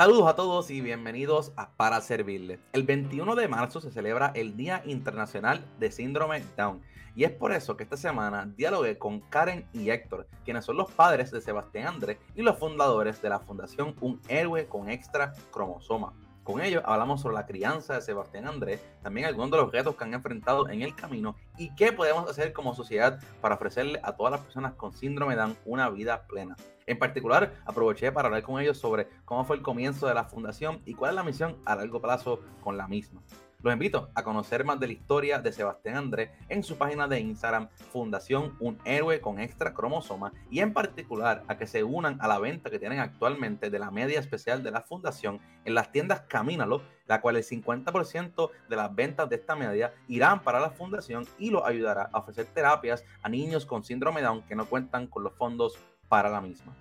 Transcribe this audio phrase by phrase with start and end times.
[0.00, 2.58] Saludos a todos y bienvenidos a Para Servirle.
[2.72, 6.80] El 21 de marzo se celebra el Día Internacional de Síndrome Down
[7.14, 10.90] y es por eso que esta semana dialogué con Karen y Héctor, quienes son los
[10.90, 16.14] padres de Sebastián Andrés y los fundadores de la Fundación Un Héroe con Extra Cromosoma.
[16.44, 20.04] Con ellos hablamos sobre la crianza de Sebastián Andrés, también algunos de los retos que
[20.04, 24.32] han enfrentado en el camino y qué podemos hacer como sociedad para ofrecerle a todas
[24.32, 26.56] las personas con síndrome Down una vida plena.
[26.90, 30.82] En particular, aproveché para hablar con ellos sobre cómo fue el comienzo de la fundación
[30.84, 33.22] y cuál es la misión a largo plazo con la misma.
[33.62, 37.20] Los invito a conocer más de la historia de Sebastián Andrés en su página de
[37.20, 42.26] Instagram Fundación Un Héroe con Extra Cromosoma y en particular a que se unan a
[42.26, 46.22] la venta que tienen actualmente de la media especial de la fundación en las tiendas
[46.22, 51.24] Camínalo, la cual el 50% de las ventas de esta media irán para la fundación
[51.38, 55.22] y lo ayudará a ofrecer terapias a niños con síndrome Down que no cuentan con
[55.22, 55.78] los fondos
[56.10, 56.74] para la misma.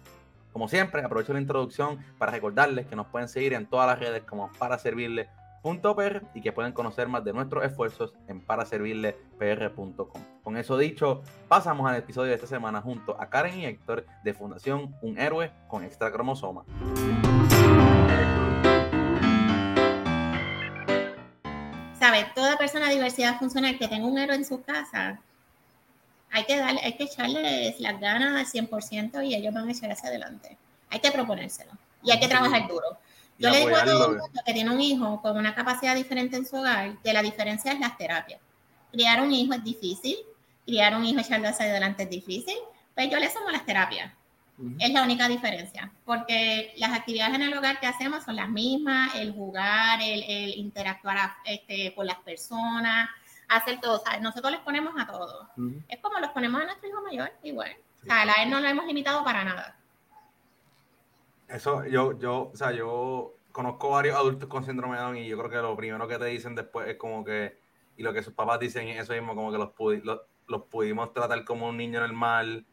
[0.52, 4.23] Como siempre, aprovecho la introducción para recordarles que nos pueden seguir en todas las redes
[4.23, 5.30] como para servirle
[5.62, 10.22] .pr y que pueden conocer más de nuestros esfuerzos en paraservirlepr.com.
[10.44, 14.34] Con eso dicho, pasamos al episodio de esta semana junto a Karen y Héctor de
[14.34, 16.64] Fundación Un Héroe con Extra Cromosoma.
[22.00, 22.25] ¿Sabe?
[22.34, 25.22] Toda persona de diversidad funcional que tenga un héroe en su casa,
[26.31, 29.91] hay que, darle, hay que echarles las ganas al 100% y ellos van a echar
[29.91, 30.58] hacia adelante.
[30.89, 31.72] Hay que proponérselo
[32.03, 32.97] y hay que trabajar duro.
[33.38, 36.35] Yo le digo a todo el mundo que tiene un hijo con una capacidad diferente
[36.35, 38.41] en su hogar que la diferencia es las terapias.
[38.91, 40.17] Criar un hijo es difícil,
[40.66, 42.57] criar un hijo echarlo hacia adelante es difícil,
[42.94, 44.11] pues yo le sumo las terapias.
[44.77, 49.16] Es la única diferencia, porque las actividades en el hogar que hacemos son las mismas,
[49.16, 53.09] el jugar, el, interactuar este, con las personas,
[53.50, 54.02] hacer todo.
[54.22, 55.47] nosotros les ponemos a todos.
[55.88, 57.75] Es como los ponemos a nuestro hijo mayor, igual.
[58.02, 59.75] O sea, a él no lo hemos limitado para nada.
[61.47, 65.38] Eso, yo, yo, o sea, yo conozco varios adultos con síndrome de Down y yo
[65.38, 67.59] creo que lo primero que te dicen después es como que,
[67.97, 69.72] y lo que sus papás dicen es eso mismo, como que los,
[70.47, 72.66] los, pudimos tratar como un niño normal,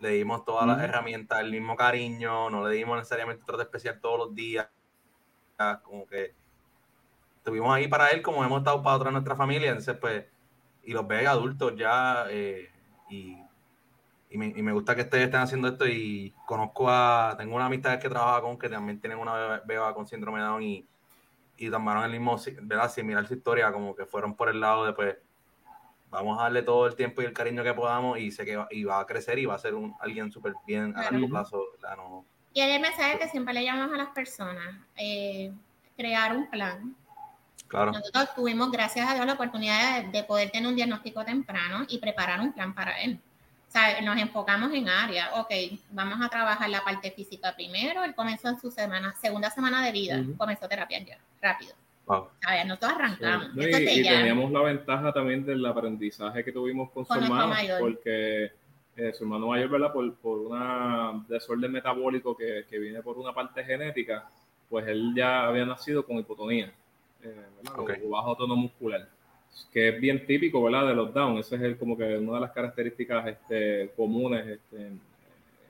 [0.00, 4.00] le dimos todas las herramientas, el mismo cariño, no le dimos necesariamente un trato especial
[4.00, 4.68] todos los días,
[5.84, 6.34] como que
[7.44, 10.24] estuvimos ahí para él como hemos estado para otra nuestra familia, entonces pues,
[10.82, 12.70] y los ve adultos ya, eh,
[13.10, 13.38] y
[14.34, 18.08] y me, gusta que ustedes estén haciendo esto y conozco a, tengo una amistad que
[18.08, 20.84] trabaja con que también tienen una beba, con síndrome de Down y,
[21.56, 22.90] y tomaron el mismo, ¿verdad?
[22.90, 25.16] Similar su historia, como que fueron por el lado de pues,
[26.10, 28.66] vamos a darle todo el tiempo y el cariño que podamos y sé que va,
[28.72, 31.62] y va a crecer y va a ser un, alguien súper bien a largo plazo.
[32.52, 35.52] Y el mensaje que siempre le llamamos a las personas, eh,
[35.96, 36.96] crear un plan.
[37.74, 37.92] Claro.
[37.92, 42.40] Nosotros tuvimos, gracias a Dios, la oportunidad de poder tener un diagnóstico temprano y preparar
[42.40, 43.20] un plan para él
[43.74, 45.30] sea, nos enfocamos en áreas.
[45.34, 45.50] Ok,
[45.90, 48.04] vamos a trabajar la parte física primero.
[48.04, 51.74] Él comenzó en su semana, segunda semana de vida, comenzó terapia ya, rápido.
[52.06, 52.28] Wow.
[52.66, 53.48] nosotros arrancamos.
[53.56, 58.52] y, teníamos la ventaja también del aprendizaje que tuvimos con, su hermano, porque
[58.96, 59.92] eh, su hermano mayor, ¿verdad?
[59.92, 64.28] Por, por una desorden metabólico que, que, viene por una parte genética,
[64.68, 66.72] pues él ya había nacido con hipotonía,
[67.24, 69.08] eh, o bajo tono muscular
[69.72, 70.88] que es bien típico, ¿verdad?
[70.88, 71.38] De los down.
[71.38, 74.92] Esa es el, como que una de las características este, comunes este,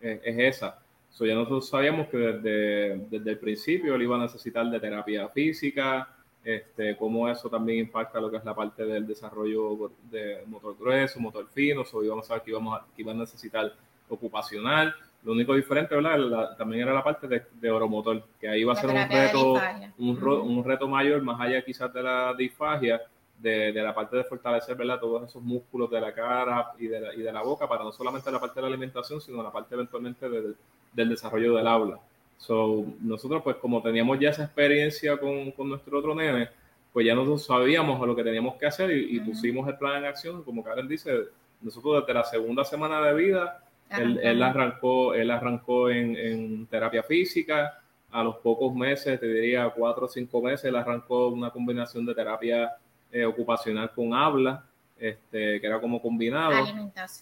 [0.00, 0.78] es, esa.
[1.10, 5.28] So, ya nosotros sabíamos que desde, desde, el principio él iba a necesitar de terapia
[5.28, 6.08] física,
[6.42, 11.20] este, cómo eso también impacta lo que es la parte del desarrollo de motor grueso,
[11.20, 13.72] motor fino, so, íbamos a ver que, íbamos a, que iba a necesitar
[14.08, 14.94] ocupacional.
[15.24, 16.56] Lo único diferente, ¿verdad?
[16.56, 19.54] también era la parte de, de, oromotor, que ahí iba a ser un reto,
[19.98, 23.00] un, un, reto mayor, más allá quizás de la disfagia,
[23.38, 25.00] de, la parte de fortalecer ¿verdad?
[25.00, 27.92] todos esos músculos de la cara y de la, y de la boca, para no
[27.92, 31.98] solamente la parte de la alimentación, sino la parte eventualmente del desarrollo del aula.
[32.38, 36.50] So, nosotros, pues, como teníamos ya esa experiencia con, con nuestro otro nene,
[36.92, 40.44] pues ya nosotros sabíamos lo que teníamos que hacer y, pusimos el plan en acción.
[40.44, 41.24] Como Karen dice,
[41.60, 47.02] nosotros desde la segunda semana de vida, él, él, arrancó, él arrancó en, en, terapia
[47.02, 47.80] física.
[48.10, 52.14] A los pocos meses, te diría cuatro o cinco meses, él arrancó una combinación de
[52.14, 52.76] terapia
[53.10, 54.64] eh, ocupacional con habla,
[54.98, 56.52] este, que era como combinado.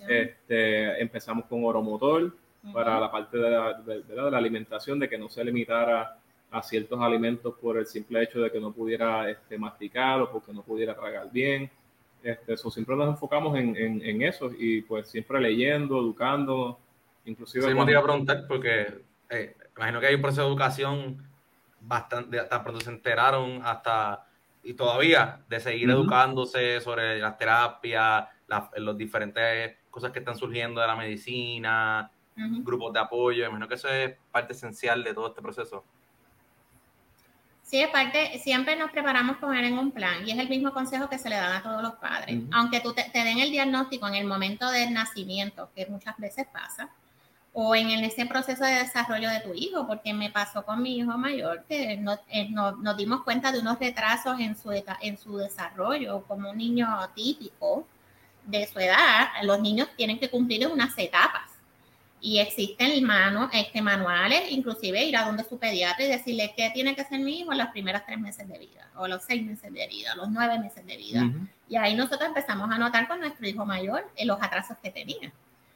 [0.09, 2.35] Este, empezamos con oromotor
[2.73, 6.17] para la parte de la, de, la, alimentación, de que no se limitara
[6.50, 10.53] a ciertos alimentos por el simple hecho de que no pudiera este, masticar o porque
[10.53, 11.70] no pudiera tragar bien.
[12.23, 16.79] Este, eso, siempre nos enfocamos en, en, eso y pues siempre leyendo, educando,
[17.25, 17.67] inclusive...
[17.67, 21.17] Sí, me iba a preguntar porque eh, imagino que hay un proceso de educación
[21.81, 24.27] bastante, hasta pronto se enteraron hasta
[24.63, 30.81] y todavía de seguir educándose sobre las terapias, las los diferentes cosas que están surgiendo
[30.81, 33.45] de la medicina, grupos de apoyo.
[33.45, 35.85] Imagino que eso es parte esencial de todo este proceso.
[37.73, 41.09] Sí, aparte, siempre nos preparamos con él en un plan y es el mismo consejo
[41.09, 42.43] que se le dan a todos los padres.
[42.53, 46.91] Aunque tú te, den el diagnóstico en el momento del nacimiento, que muchas veces pasa,
[47.55, 51.17] o en ese proceso de desarrollo de tu hijo, porque me pasó con mi hijo
[51.17, 56.25] mayor que no, eh, nos dimos cuenta de unos retrasos en su, en su desarrollo
[56.29, 57.87] como un niño típico
[58.45, 59.29] de su edad.
[59.45, 61.51] Los niños tienen que cumplir unas etapas
[62.25, 66.95] y existen mano, este, manuales, inclusive ir a donde su pediatra y decirle qué tiene
[66.95, 69.73] que hacer mi hijo en los primeros tres meses de vida, o los seis meses
[69.73, 71.29] de vida, los nueve meses de vida.
[71.69, 75.33] Y ahí nosotros empezamos a notar con nuestro hijo mayor en los atrasos que tenía.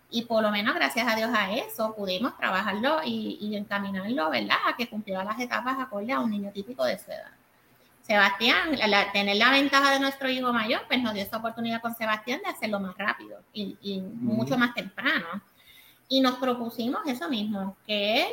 [0.08, 4.56] Y por lo menos gracias a Dios a eso pudimos trabajarlo y, encaminarlo, ¿verdad?
[4.68, 7.32] A que cumpliera las etapas acorde a un niño típico de su edad.
[8.02, 8.78] Sebastián,
[9.12, 12.50] tener la ventaja de nuestro hijo mayor, pues nos dio esa oportunidad con Sebastián de
[12.50, 15.26] hacerlo más rápido y, mucho más temprano.
[16.08, 18.32] Y nos propusimos eso mismo, que él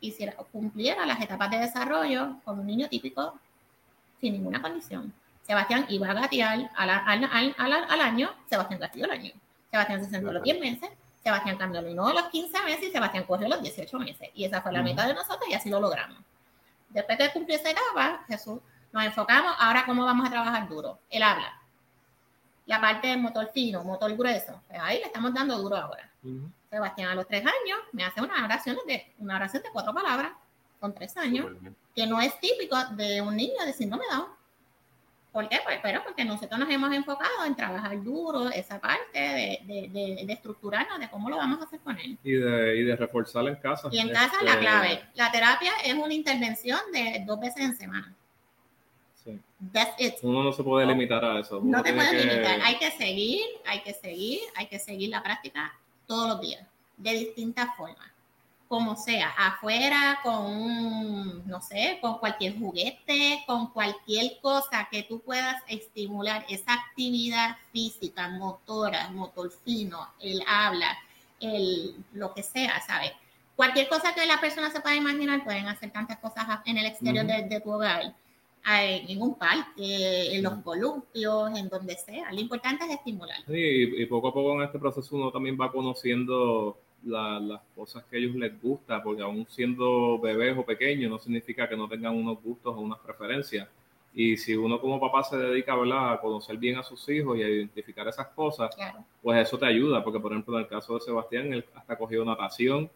[0.00, 3.38] hiciera, cumpliera las etapas de desarrollo como un niño típico
[4.20, 5.12] sin ninguna condición.
[5.42, 9.32] Sebastián iba a gatear al, al año, Sebastián gateó el año.
[9.70, 10.90] Sebastián se sentó los 10 meses,
[11.22, 14.30] Sebastián caminó a los 15 meses y Sebastián corrió los 18 meses.
[14.34, 16.18] Y esa fue la meta de nosotros y así lo logramos.
[16.88, 18.60] Después de cumplir esa etapa, Jesús,
[18.92, 20.98] nos enfocamos ahora cómo vamos a trabajar duro.
[21.10, 21.60] Él habla.
[22.66, 24.60] La parte del motor fino, motor grueso.
[24.66, 26.10] Pues ahí le estamos dando duro ahora.
[26.70, 30.32] Sebastián a los 3 años me hace una oración de, una oración de cuatro palabras
[30.78, 31.46] con 3 años,
[31.94, 34.40] que no es típico de un niño de síndrome Down
[35.32, 35.60] ¿Por qué?
[35.64, 40.32] Pues, pero porque nosotros nos hemos enfocado en trabajar duro esa parte de, de, de,
[40.32, 42.18] estructurarnos de cómo lo vamos a hacer con él.
[42.24, 43.88] Y de, y de reforzar en casa.
[43.92, 45.02] Y en casa la este, clave.
[45.14, 48.12] La terapia es una intervención de dos veces en semana.
[49.14, 49.40] Sí.
[50.22, 51.60] Uno no se puede limitar a eso.
[51.62, 52.60] no te puedes limitar.
[52.62, 55.78] Hay que seguir, hay que seguir, hay que seguir la práctica
[56.10, 56.66] todos los días,
[56.96, 58.10] de distintas formas.
[58.66, 65.62] Como sea, afuera con no sé, con cualquier juguete, con cualquier cosa que tú puedas
[65.68, 70.98] estimular esa actividad física, motora, motor fino, el habla,
[71.38, 73.12] el lo que sea, ¿sabes?
[73.54, 77.24] Cualquier cosa que la persona se pueda imaginar, pueden hacer tantas cosas en el exterior
[77.24, 78.14] de, tu hogar,
[78.66, 82.32] en un parque, en los columpios, en donde sea.
[82.32, 83.38] Lo importante es estimular.
[83.46, 88.16] Sí, y poco a poco en este proceso uno también va conociendo las cosas que
[88.16, 92.14] a ellos les gusta, porque aún siendo bebés o pequeños no significa que no tengan
[92.14, 93.68] unos gustos o unas preferencias.
[94.12, 96.14] Y si uno como papá se dedica ¿verdad?
[96.14, 98.70] a conocer bien a sus hijos y a identificar esas cosas,
[99.22, 102.24] pues eso te ayuda, porque por ejemplo en el caso de Sebastián, él hasta cogió
[102.24, 102.90] natación,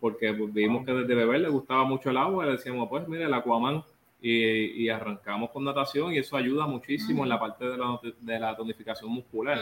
[0.00, 3.24] porque vimos que desde bebé le gustaba mucho el agua y le decíamos, pues mire,
[3.24, 3.82] el Aquaman
[4.24, 8.56] y, arrancamos con natación y eso ayuda muchísimo en la parte de la, de la
[8.56, 9.60] tonificación muscular.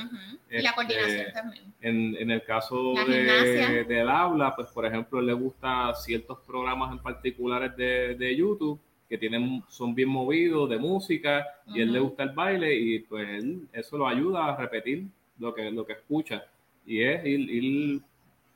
[0.51, 1.65] y la coordinación este, también.
[1.81, 6.99] En, en el caso de, del aula, pues por ejemplo, le gusta ciertos programas en
[6.99, 8.79] particulares de, de YouTube
[9.09, 13.29] que tienen, son bien movidos de música y él le gusta el baile y pues
[13.29, 15.07] él, eso lo ayuda a repetir
[15.39, 16.45] lo que, lo que escucha
[16.85, 18.01] y es ir, ir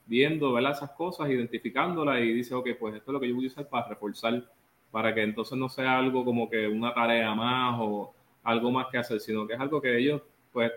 [0.07, 0.73] viendo ¿verdad?
[0.73, 3.69] esas cosas, identificándolas y dice, ok, pues esto es lo que yo voy a usar
[3.69, 4.45] para reforzar
[4.95, 8.15] para que entonces no sea algo como que una tarea más o
[8.45, 10.71] algo más que hacer, sino que es algo que ellos, pues,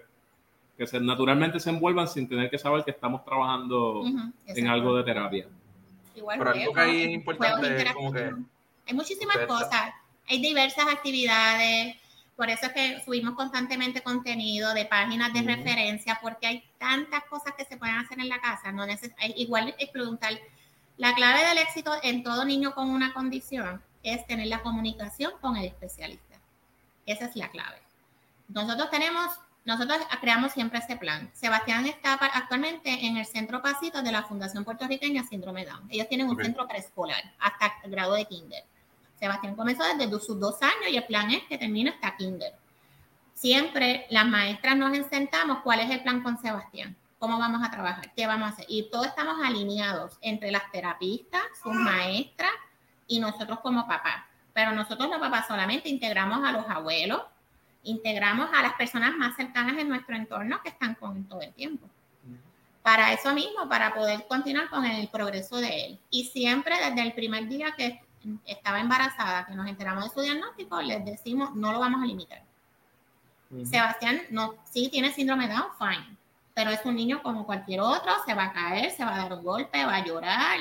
[0.75, 4.03] que se, naturalmente se envuelvan sin tener que saber que estamos trabajando
[4.47, 5.45] en algo de terapia.
[6.15, 8.33] Igual Pero algo que ahí es importante como que...
[8.87, 9.93] Hay muchísimas cosas,
[10.27, 11.97] hay diversas actividades,
[12.35, 17.53] por eso es que subimos constantemente contenido de páginas de referencia, porque hay tantas cosas
[17.55, 18.71] que se pueden hacer en la casa.
[18.71, 20.33] No neces igual es preguntar,
[20.97, 23.79] la clave del éxito en todo niño con una condición
[24.13, 26.39] es tener la comunicación con el especialista.
[27.05, 27.77] Esa es la clave.
[28.47, 29.27] Nosotros tenemos,
[29.65, 31.29] nosotros creamos siempre ese plan.
[31.33, 35.87] Sebastián está actualmente en el centro Pasito de la Fundación Puertorriqueña Síndrome Down.
[35.89, 38.63] Ellos tienen un centro preescolar hasta el grado de kinder.
[39.19, 42.53] Sebastián comenzó desde sus dos años y el plan es que termine hasta kinder.
[43.33, 48.13] Siempre las maestras nos sentamos cuál es el plan con Sebastián, cómo vamos a trabajar,
[48.15, 48.65] qué vamos a hacer.
[48.67, 52.51] Y todos estamos alineados entre las terapistas, sus maestras
[53.07, 54.23] y nosotros como papás.
[54.53, 57.21] Pero nosotros los papás solamente integramos a los abuelos,
[57.83, 61.87] integramos a las personas más cercanas en nuestro entorno que están con todo el tiempo.
[62.81, 65.99] Para eso mismo, para poder continuar con el progreso de él.
[66.09, 68.01] Y siempre desde el primer día que
[68.45, 72.41] estaba embarazada, que nos enteramos de su diagnóstico, les decimos, no lo vamos a limitar.
[73.63, 76.17] Sebastián no, sí tiene síndrome de Down, fine,
[76.53, 79.33] pero es un niño como cualquier otro, se va a caer, se va a dar
[79.33, 80.59] un golpe, va a llorar,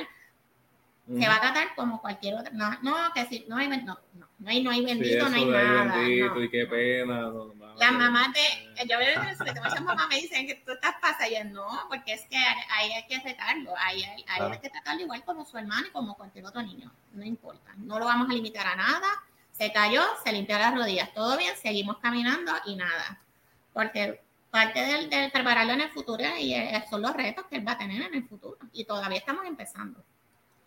[1.06, 2.50] se va a tratar como cualquier otra.
[2.52, 3.76] No, no, que sí, no hay, no,
[4.14, 5.96] no, no hay, no hay bendito, no hay nada.
[5.96, 7.30] Bendito, y qué pena.
[7.78, 11.88] Las mamás de, yo veo que muchas mamás me dicen que tú estás pasando, no,
[11.88, 15.58] porque es que ahí hay que retarlo, ahí, hay, hay que tratarlo igual como su
[15.58, 19.08] hermano y como cualquier otro niño, no importa, no lo vamos a limitar a nada.
[19.52, 23.20] Se cayó, se limpió las rodillas, todo bien, seguimos caminando y nada.
[23.72, 24.20] Porque
[24.50, 26.54] parte del, prepararlo en el futuro y
[26.90, 28.58] son los retos que él va a tener en el futuro.
[28.72, 30.02] Y todavía estamos empezando.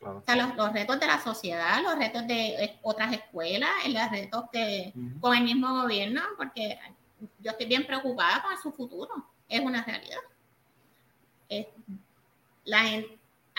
[0.01, 4.45] O sea, los, retos de la sociedad, los retos de eh, otras escuelas, los retos
[4.51, 6.79] que, con el mismo gobierno, porque
[7.39, 9.25] yo estoy bien preocupada con su futuro.
[9.47, 10.19] Es una realidad.
[12.63, 13.03] la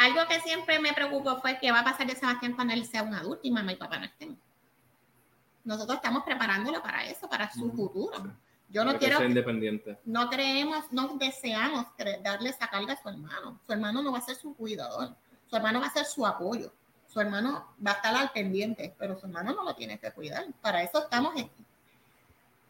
[0.00, 3.02] algo que siempre me preocupó fue qué va a pasar de Sebastián cuando él sea
[3.02, 4.40] un adulto y mamá y papá no estén.
[5.62, 8.34] Nosotros estamos preparándolo para eso, para su futuro.
[8.70, 9.18] Yo no quiero.
[9.18, 9.98] Que independiente.
[10.06, 11.86] No creemos, no deseamos
[12.22, 13.60] darle esa carga a su hermano.
[13.66, 15.14] Su hermano no va a ser su cuidador.
[15.50, 16.72] Su hermano va a ser su apoyo.
[17.08, 20.44] Su hermano va a estar al pendiente, pero su hermano no lo tiene que cuidar.
[20.60, 21.34] Para eso estamos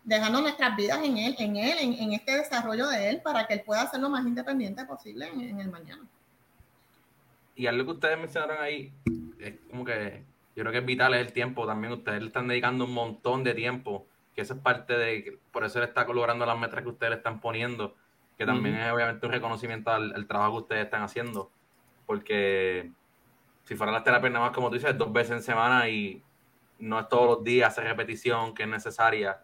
[0.03, 3.63] dejando nuestras vidas en él, en él, en, este desarrollo de él, para que él
[3.67, 6.03] pueda ser lo más independiente posible en, el mañana.
[7.55, 8.91] Y algo que ustedes mencionaron ahí,
[9.39, 10.25] es como que
[10.57, 11.93] yo creo que es vital es el tiempo también.
[11.93, 15.79] Ustedes le están dedicando un montón de tiempo, que eso es parte de, por eso
[15.79, 17.95] él está logrando las metas que ustedes le están poniendo,
[18.39, 21.51] que también es obviamente un reconocimiento al, trabajo que ustedes están haciendo.
[22.11, 22.91] Porque
[23.63, 26.21] si fuera las terapias nada más, como tú dices, dos veces en semana y
[26.81, 29.39] no es todos los días hacer repetición que es necesaria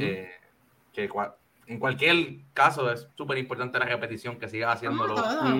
[0.00, 0.28] eh,
[0.92, 1.08] que
[1.68, 5.14] en cualquier caso es súper importante la repetición, que sigas haciéndolo.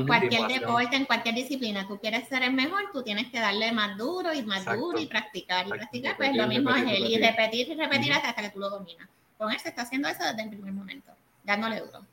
[0.09, 3.97] Cualquier deporte, en cualquier disciplina, tú quieres ser el mejor, tú tienes que darle más
[3.97, 6.16] duro y más duro y practicar y practicar.
[6.16, 9.09] Pues lo mismo es él, y repetir y repetir hasta que tú lo dominas.
[9.38, 11.12] Con él se está haciendo eso desde el primer momento,
[11.45, 12.04] dándole duro.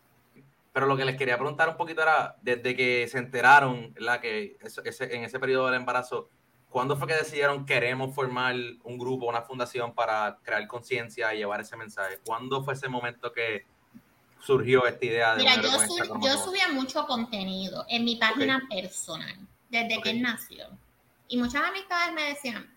[0.78, 4.58] Pero lo que les quería preguntar un poquito era, desde que se enteraron, la que
[4.62, 6.30] ese, en ese periodo del embarazo,
[6.70, 8.54] ¿Cuándo fue que decidieron queremos formar
[8.84, 12.20] un grupo, una fundación para crear conciencia y llevar ese mensaje?
[12.24, 13.66] ¿Cuándo fue ese momento que
[14.40, 15.46] surgió esta idea de...
[15.46, 19.36] Mira, yo, subía mucho contenido en mi página personal
[19.70, 20.68] desde que él nació.
[21.28, 22.72] Y muchas amistades me decían,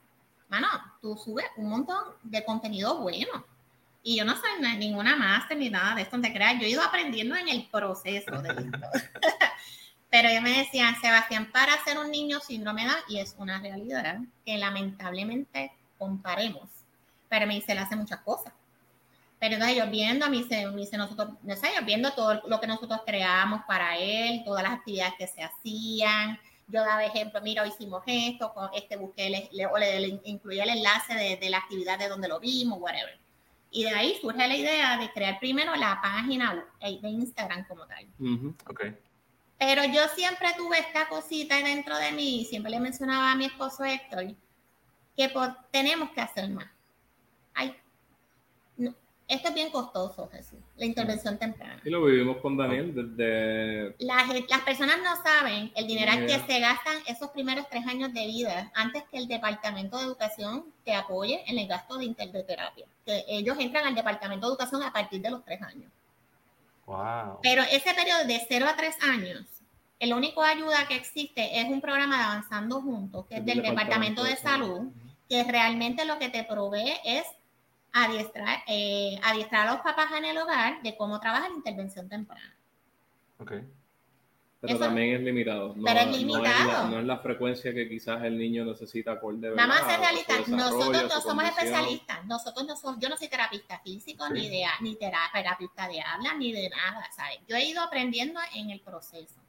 [0.49, 0.69] mano,
[1.03, 3.45] tú subes un montón de contenido bueno.
[4.03, 6.59] Y yo no soy ninguna máster ni nada de esto, te creas.
[6.59, 8.79] Yo he ido aprendiendo en el proceso de esto.
[10.11, 14.19] Pero yo me decía, Sebastián, para ser un niño síndrome da, y es una realidad
[14.45, 16.69] que lamentablemente comparemos.
[17.29, 18.53] Pero me dice, él hace muchas cosas.
[19.39, 22.61] Pero entonces yo viendo, mí se me dice, nosotros, no sé, yo viendo todo lo
[22.61, 26.39] que nosotros creamos para él, todas las actividades que se hacían.
[26.67, 31.15] Yo daba ejemplo, mira, hicimos esto, con este busqué, le, o le, incluía el enlace
[31.15, 33.19] de, de, la actividad de donde lo vimos, whatever.
[33.71, 38.07] Y de ahí surge la idea de crear primero la página de Instagram como tal.
[38.67, 38.97] okay.
[39.59, 43.85] Pero yo siempre tuve esta cosita dentro de mí, siempre le mencionaba a mi esposo
[43.85, 44.35] Héctor,
[45.17, 45.33] que
[45.71, 46.67] tenemos que hacer más.
[49.31, 51.81] Esto es bien costoso, Jesús, la intervención temprana.
[51.85, 53.95] Y lo vivimos con Daniel desde...
[54.05, 58.27] Las, las personas no saben el dinero que se gastan esos primeros tres años de
[58.27, 62.87] vida antes que el Departamento de Educación te apoye en el gasto de interterapia.
[63.07, 65.93] Que ellos entran al Departamento de Educación a partir de los tres años.
[67.41, 69.45] Pero ese periodo de 0 a 3 años,
[70.01, 74.25] el único ayuda que existe es un programa de Avanzando Juntos, que es del Departamento
[74.25, 74.89] de Salud,
[75.29, 77.25] que realmente lo que te provee es
[77.93, 82.55] adiestrar, eh, adiestrar a los papás en el hogar de cómo trabaja la intervención temprana.
[83.39, 83.65] Okay.
[84.61, 85.73] Pero también es limitado.
[85.75, 86.89] No, pero es limitado.
[86.89, 89.51] No es, la, frecuencia que quizás el niño necesita acorde.
[89.53, 90.49] Vamos a ser realistas.
[90.49, 92.27] Nosotros no somos especialistas.
[92.27, 96.53] Nosotros no somos, yo no soy terapista físico, ni de ni terapista de habla, ni
[96.53, 97.09] de nada.
[97.11, 97.39] ¿sabes?
[97.49, 99.41] Yo he ido aprendiendo en el proceso.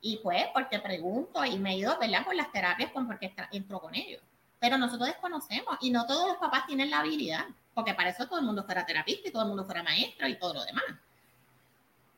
[0.00, 2.24] Y pues porque pregunto y me he ido ¿verdad?
[2.24, 4.22] por las terapias con porque entro con ellos.
[4.58, 7.46] Pero nosotros desconocemos y no todos los papás tienen la habilidad,
[7.78, 10.36] porque para eso todo el mundo fuera terapista y todo el mundo fuera maestro y
[10.36, 10.82] todo lo demás.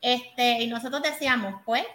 [0.01, 1.85] Este, y nosotros decíamos, pues,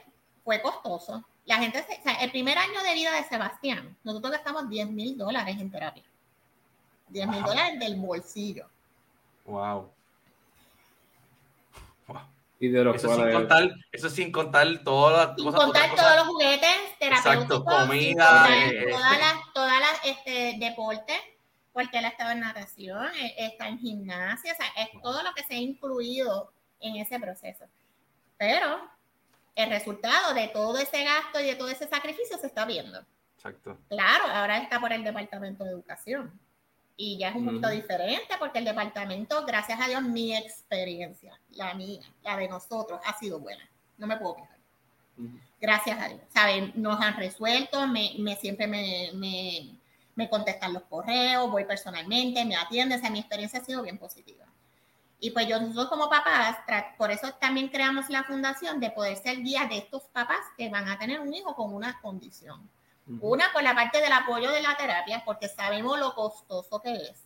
[0.44, 1.24] fue costoso.
[1.46, 5.18] La gente, o sea, el primer año de vida de Sebastián, nosotros gastamos 10 mil
[5.18, 6.04] dólares en terapia.
[7.08, 8.68] 10 mil dólares del bolsillo.
[9.46, 9.90] Wow.
[12.60, 16.98] Y de eso, sin contar, eso sin contar todas las sin contar todos los juguetes
[17.00, 17.58] terapéuticos.
[17.58, 18.46] Exacto, comida.
[18.48, 21.18] Eh, todas las, todas las este, deportes,
[21.76, 25.34] porque él ha estado en natación, e, está en gimnasia, o sea, es todo lo
[25.34, 27.66] que se ha incluido en ese proceso.
[28.38, 28.80] Pero
[29.54, 33.04] el resultado de todo ese gasto y de todo ese sacrificio se está viendo.
[33.36, 33.76] Exacto.
[33.90, 36.40] Claro, ahora está por el Departamento de Educación.
[36.96, 41.74] Y ya es un poquito diferente porque el departamento, gracias a Dios, mi experiencia, la
[41.74, 43.68] mía, la de nosotros, ha sido buena.
[43.98, 44.56] No me puedo quejar.
[45.60, 46.22] Gracias a Dios.
[46.32, 49.78] Saben, nos han resuelto, me, me siempre me, me,
[50.16, 52.98] me, contestan los correos, voy personalmente, me atienden.
[52.98, 54.44] O sea, mi experiencia ha sido bien positiva.
[55.18, 56.58] Y pues yo, nosotros como papás,
[56.98, 60.88] por eso también creamos la fundación de poder ser guía de estos papás que van
[60.88, 62.68] a tener un hijo con una condición.
[63.20, 67.22] Una por la parte del apoyo de la terapia, porque sabemos lo costoso que es.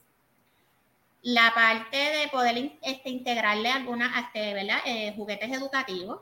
[1.23, 4.79] La parte de poder este, integrarle algunas este, ¿verdad?
[4.85, 6.21] Eh, juguetes educativos,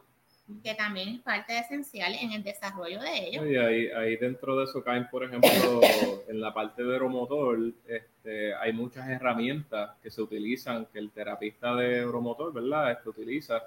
[0.63, 3.47] que también es parte esencial en el desarrollo de ellos.
[3.47, 5.51] Y ahí, ahí dentro de eso caen, por ejemplo,
[6.29, 11.75] en la parte de aeromotor, este, hay muchas herramientas que se utilizan, que el terapista
[11.75, 12.93] de aeromotor, ¿verdad?
[12.93, 13.63] Este, utiliza,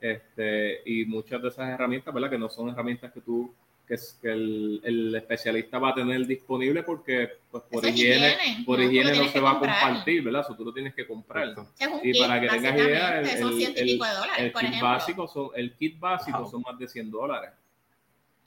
[0.00, 2.30] este, y muchas de esas herramientas, ¿verdad?
[2.30, 3.54] Que no son herramientas que tú
[3.86, 8.84] que, que el, el, especialista va a tener disponible porque pues, por higiene, por no,
[8.84, 10.42] higiene no se va a compartir, ¿verdad?
[10.42, 11.54] Eso tú lo tienes que comprar.
[12.02, 14.00] y kit, para que tengas idea, el, el,
[14.38, 17.50] el kit básico son, el kit básico son más de 100 dólares.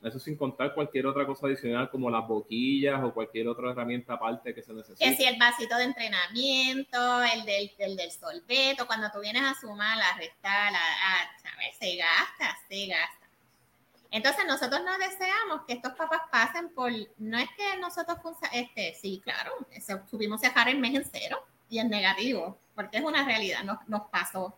[0.04, 4.54] Eso sin contar cualquier otra cosa adicional como las boquillas o cualquier otra herramienta aparte
[4.54, 5.04] que se necesite.
[5.04, 9.56] Que si el vasito de entrenamiento, el del, el del solveto, cuando tú vienes a
[9.60, 11.78] sumar, a restar, a, a, ¿sabes?
[11.80, 13.17] Se gasta, se gasta.
[14.12, 18.18] Entonces nosotros no deseamos que estos papás pasen por, no es que nosotros,
[18.54, 19.52] este, sí, claro,
[20.10, 24.04] subimos dejar el mes en cero y en negativo, porque es una realidad, nos, nos
[24.10, 24.58] pasó.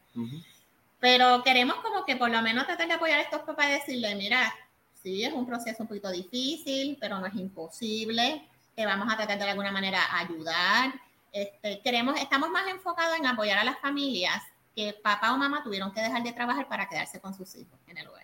[1.00, 4.16] Pero queremos como que por lo menos tratar de apoyar a estos papás y decirle,
[4.16, 4.54] mira,
[5.02, 9.38] sí, es un proceso un poquito difícil, pero no es imposible, te vamos a tratar
[9.40, 10.94] de alguna manera ayudar.
[11.32, 14.42] Este, queremos, estamos más enfocados en apoyar a las familias
[14.76, 17.98] que papá o mamá tuvieron que dejar de trabajar para quedarse con sus hijos en
[17.98, 18.19] el hogar.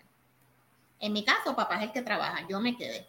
[1.00, 3.06] En mi caso, papá es el que trabaja, yo me quedé.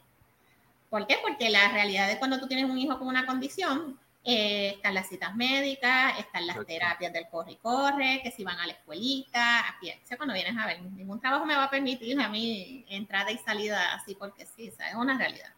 [0.89, 1.17] ¿Por qué?
[1.21, 5.07] Porque la realidad de cuando tú tienes un hijo con una condición, eh, están las
[5.07, 9.69] citas médicas, están las terapias del corre y corre, que si van a la escuelita,
[9.69, 13.37] aquí, cuando vienes a ver, ningún trabajo me va a permitir a mí entrada y
[13.37, 15.53] salida así porque sí, es una realidad.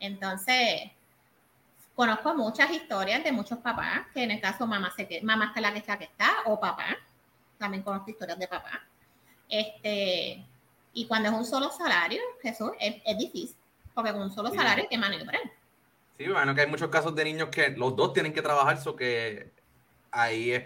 [0.00, 0.90] Entonces,
[1.94, 5.60] conozco muchas historias de muchos papás, que en el caso mamá, se que, mamá está
[5.62, 6.96] la que está que está, o papá,
[7.56, 8.82] también conozco historias de papá,
[9.48, 10.44] este,
[10.98, 13.56] y cuando es un solo salario, eso es, es difícil,
[13.94, 15.40] porque con un solo salario hay que maniobrar.
[16.16, 18.96] Sí, bueno, que hay muchos casos de niños que los dos tienen que trabajar, eso
[18.96, 19.52] que
[20.10, 20.64] ahí es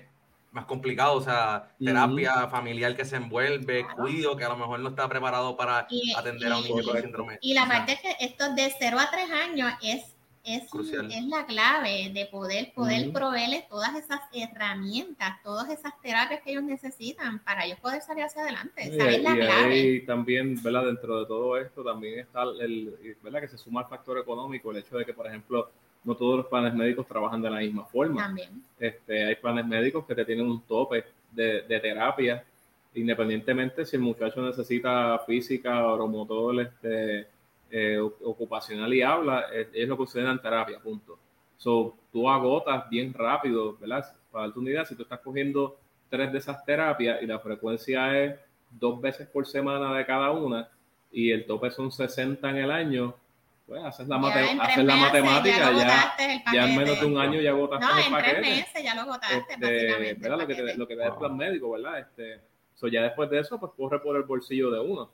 [0.50, 4.88] más complicado, o sea, terapia familiar que se envuelve, cuido, que a lo mejor no
[4.88, 7.38] está preparado para atender a un niño con síndrome.
[7.42, 11.46] Y la parte es que esto de 0 a 3 años es es, es la
[11.46, 17.64] clave de poder, poder proveerles todas esas herramientas, todas esas terapias que ellos necesitan para
[17.64, 18.86] ellos poder salir hacia adelante.
[18.86, 19.78] Y, es la clave.
[19.78, 20.86] Y también, ¿verdad?
[20.86, 23.40] Dentro de todo esto también está el, ¿verdad?
[23.40, 25.70] Que se suma el factor económico, el hecho de que, por ejemplo,
[26.04, 28.22] no todos los planes médicos trabajan de la misma forma.
[28.22, 28.62] También.
[28.80, 32.44] Este, hay planes médicos que te tienen un tope de, de terapia,
[32.94, 37.28] independientemente si el muchacho necesita física, o motor, este
[37.74, 41.18] eh, ocupacional y habla, es, lo que sucede en terapia, punto.
[41.56, 44.04] So, tú agotas bien rápido, ¿verdad?
[44.30, 45.78] Para darte una idea, si tú estás cogiendo
[46.10, 48.38] tres de esas terapias y la frecuencia es
[48.70, 50.68] dos veces por semana de cada una
[51.10, 53.14] y el tope son 60 en el año,
[53.66, 56.14] pues haces la, haces la matemática, ya,
[56.52, 58.36] ya, en menos de un año ya agotaste no, el paquete.
[58.36, 60.38] en tres meses ya lo agotaste, este, ¿verdad?
[60.40, 62.00] Lo que, te, lo que da el plan médico, ¿verdad?
[62.00, 62.42] Este,
[62.74, 65.10] so ya después de eso, pues corre por el bolsillo de uno.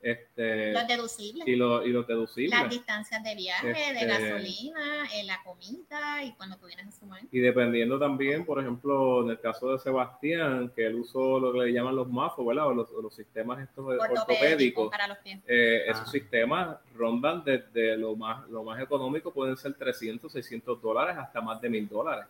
[0.00, 1.48] Este, los deducibles.
[1.48, 2.58] Y, y, los deducibles.
[2.58, 6.92] Las distancias de viaje, de este, gasolina, en la comida y cuando tú vienes a
[6.92, 7.20] sumar.
[7.32, 11.66] Y dependiendo también, por ejemplo, en el caso de Sebastián, que él usó lo que
[11.66, 12.68] le llaman los MAFO, ¿verdad?
[12.68, 14.88] O los, los sistemas estos ortopédicos.
[14.88, 15.40] Para los pies.
[15.48, 21.16] Eh, esos sistemas rondan desde lo más, lo más económico, pueden ser 300, 600 dólares
[21.18, 22.26] hasta más de 1000 dólares.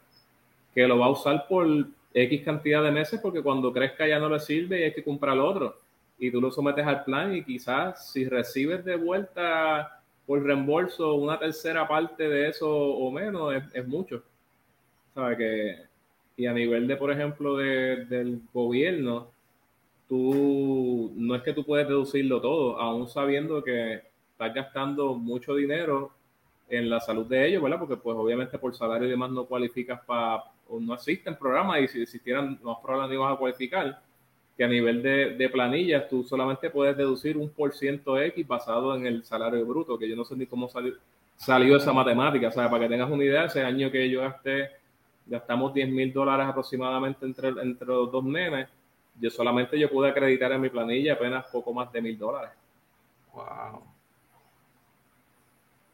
[0.74, 1.66] Que lo va a usar por
[2.14, 5.38] X cantidad de meses porque cuando crezca ya no le sirve y hay que comprar
[5.38, 5.76] otro
[6.18, 11.38] y tú lo sometes al plan y quizás si recibes de vuelta por reembolso una
[11.38, 14.22] tercera parte de eso o menos, es, mucho.
[15.14, 15.76] ¿Sabe que
[16.36, 19.28] Y a nivel de, por ejemplo, de, del gobierno,
[20.08, 24.02] tú no es que tú puedes deducirlo todo, aún sabiendo que
[24.32, 26.12] estás gastando mucho dinero
[26.68, 27.78] en la salud de ellos, ¿verdad?
[27.78, 32.02] Porque pues obviamente por salario y demás no cualificas para, no existen programas y si
[32.02, 34.00] existieran, no ibas a cualificar
[34.58, 38.96] que a nivel de, de, planillas tú solamente puedes deducir un por ciento X basado
[38.96, 42.48] en el salario bruto, que yo no sé ni cómo salió, esa matemática.
[42.48, 44.70] O sea, para que tengas una idea, ese año que yo gasté,
[45.26, 48.68] gastamos 10 mil dólares aproximadamente entre, entre los dos nenes,
[49.20, 52.50] yo solamente yo pude acreditar en mi planilla apenas poco más de mil dólares.
[53.32, 53.84] Wow.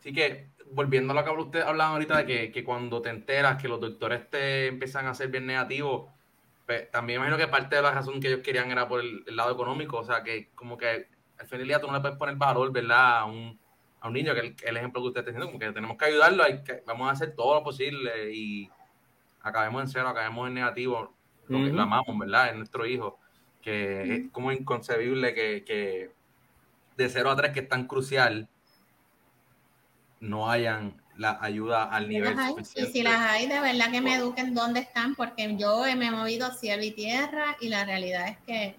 [0.00, 3.61] Así que, volviendo a lo que usted hablaba ahorita de que, que cuando te enteras
[3.61, 6.13] que los doctores te empiezan a ser bien negativos,
[6.66, 9.53] pues, también imagino que parte de la razón que ellos querían era por el, lado
[9.53, 12.37] económico, o sea, que como que al final del día tú no le puedes poner
[12.37, 13.18] valor, ¿verdad?
[13.18, 13.59] A un,
[14.00, 16.07] a un niño, que el, el ejemplo que usted está diciendo, como que tenemos que
[16.07, 18.70] ayudarlo, hay que, vamos a hacer todo lo posible y
[19.42, 21.14] acabemos en cero, acabemos en negativo,
[21.48, 22.48] lo que lo amamos, ¿verdad?
[22.48, 23.18] Es nuestro hijo,
[23.61, 26.11] que es como inconcebible que, que
[26.96, 28.48] de 0 a 3, que es tan crucial,
[30.20, 32.37] no hayan la ayuda al nivel
[32.77, 36.11] Y si las hay, de verdad que me eduquen dónde están, porque yo me he
[36.11, 38.77] movido cielo y tierra y la realidad es que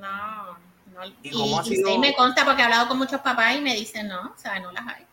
[0.00, 0.58] no,
[0.92, 1.06] no.
[1.22, 1.90] ¿Y, cómo ha sido?
[1.90, 4.58] y me consta porque he hablado con muchos papás y me dicen no, o sea,
[4.60, 5.04] no las hay.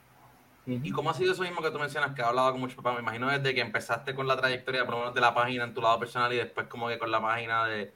[0.68, 2.96] ¿Y cómo ha sido eso mismo que tú mencionas, que has hablado con muchos papás?
[2.96, 5.76] Me imagino desde que empezaste con la trayectoria, por lo menos de la página en
[5.76, 7.94] tu lado personal y después como que con la página de,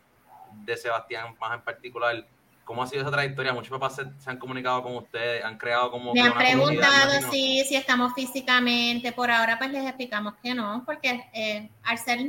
[0.66, 2.28] de Sebastián más en particular
[2.70, 3.52] ¿Cómo ha sido esa trayectoria?
[3.52, 6.14] Muchos papás se, han comunicado con ustedes, han creado como...
[6.14, 11.28] Me han preguntado si, si estamos físicamente, por ahora pues les explicamos que no, porque
[11.34, 12.20] eh, al ser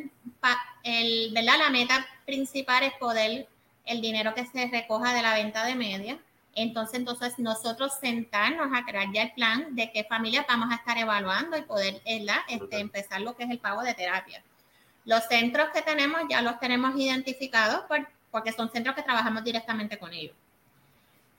[0.83, 1.59] el, ¿verdad?
[1.59, 3.48] la meta principal es poder
[3.85, 6.18] el dinero que se recoja de la venta de media.
[6.55, 10.96] Entonces, entonces nosotros sentarnos a crear ya el plan de qué familias vamos a estar
[10.96, 14.42] evaluando y poder este, empezar lo que es el pago de terapia.
[15.05, 19.98] Los centros que tenemos ya los tenemos identificados por porque son centros que trabajamos directamente
[19.98, 20.34] con ellos.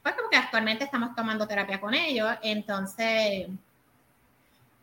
[0.03, 3.47] Pues porque actualmente estamos tomando terapia con ellos, entonces,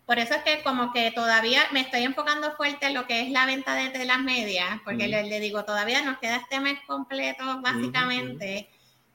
[0.07, 3.31] por eso es que como que todavía me estoy enfocando fuerte en lo que es
[3.31, 8.69] la venta de, las medias, porque le, digo, todavía nos queda este mes completo, básicamente,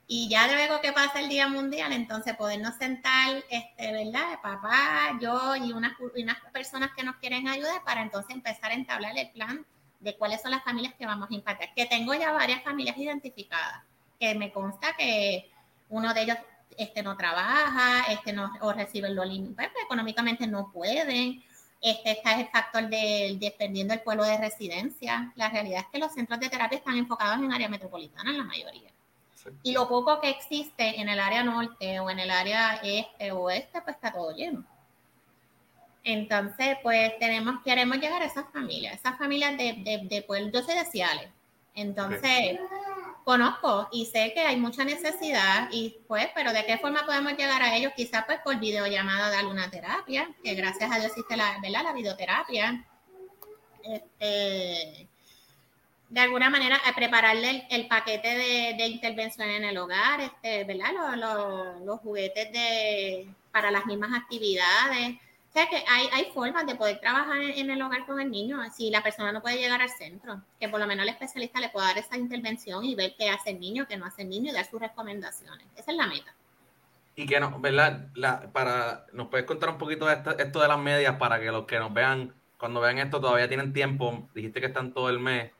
[0.06, 4.38] y ya luego que pasa el Día Mundial, entonces podernos sentar, este, ¿verdad?
[4.42, 8.74] Papá, yo y unas, y unas personas que nos quieren ayudar para entonces empezar a
[8.74, 9.64] entablar el plan
[10.04, 11.72] de cuáles son las familias que vamos a impactar.
[11.74, 13.82] Que tengo ya varias familias identificadas,
[14.20, 15.50] que me consta que
[15.88, 16.36] uno de ellos
[16.76, 19.22] este, no trabaja, este, no, o recibe lo
[19.54, 21.42] pues, económicamente no pueden.
[21.80, 25.32] Este, está el factor del dependiendo del pueblo de residencia.
[25.36, 28.44] La realidad es que los centros de terapia están enfocados en área metropolitana en la
[28.44, 28.90] mayoría.
[29.62, 33.40] Y lo poco que existe en el área norte o en el área este o
[33.40, 34.64] oeste, pues está todo lleno.
[36.04, 40.62] Entonces, pues tenemos, queremos llegar a esas familias, esas familias de, de, de pues, yo
[40.62, 41.30] soy de Ciales,
[41.74, 42.60] entonces
[43.24, 47.62] conozco y sé que hay mucha necesidad y pues, pero de qué forma podemos llegar
[47.62, 51.58] a ellos, quizás pues por videollamada de alguna terapia, que gracias a Dios existe la,
[51.62, 51.84] ¿verdad?
[51.84, 52.84] la videoterapia.
[53.82, 55.08] Este,
[56.10, 61.16] de alguna manera prepararle el, paquete de, de, intervención en el hogar, este, ¿verdad?
[61.16, 65.16] Los, los juguetes de, para las mismas actividades
[65.54, 68.58] o sea que hay, hay formas de poder trabajar en, el hogar con el niño,
[68.76, 71.68] si la persona no puede llegar al centro, que por lo menos el especialista le
[71.68, 74.50] pueda dar esa intervención y ver qué hace el niño, qué no hace el niño
[74.50, 75.64] y dar sus recomendaciones.
[75.76, 76.34] Esa es la meta.
[77.14, 78.08] Y que no, ¿verdad?
[78.16, 81.52] La, para, ¿Nos puedes contar un poquito de esto, esto de las medias para que
[81.52, 84.28] los que nos vean, cuando vean esto todavía tienen tiempo?
[84.34, 85.52] Dijiste que están todo el mes.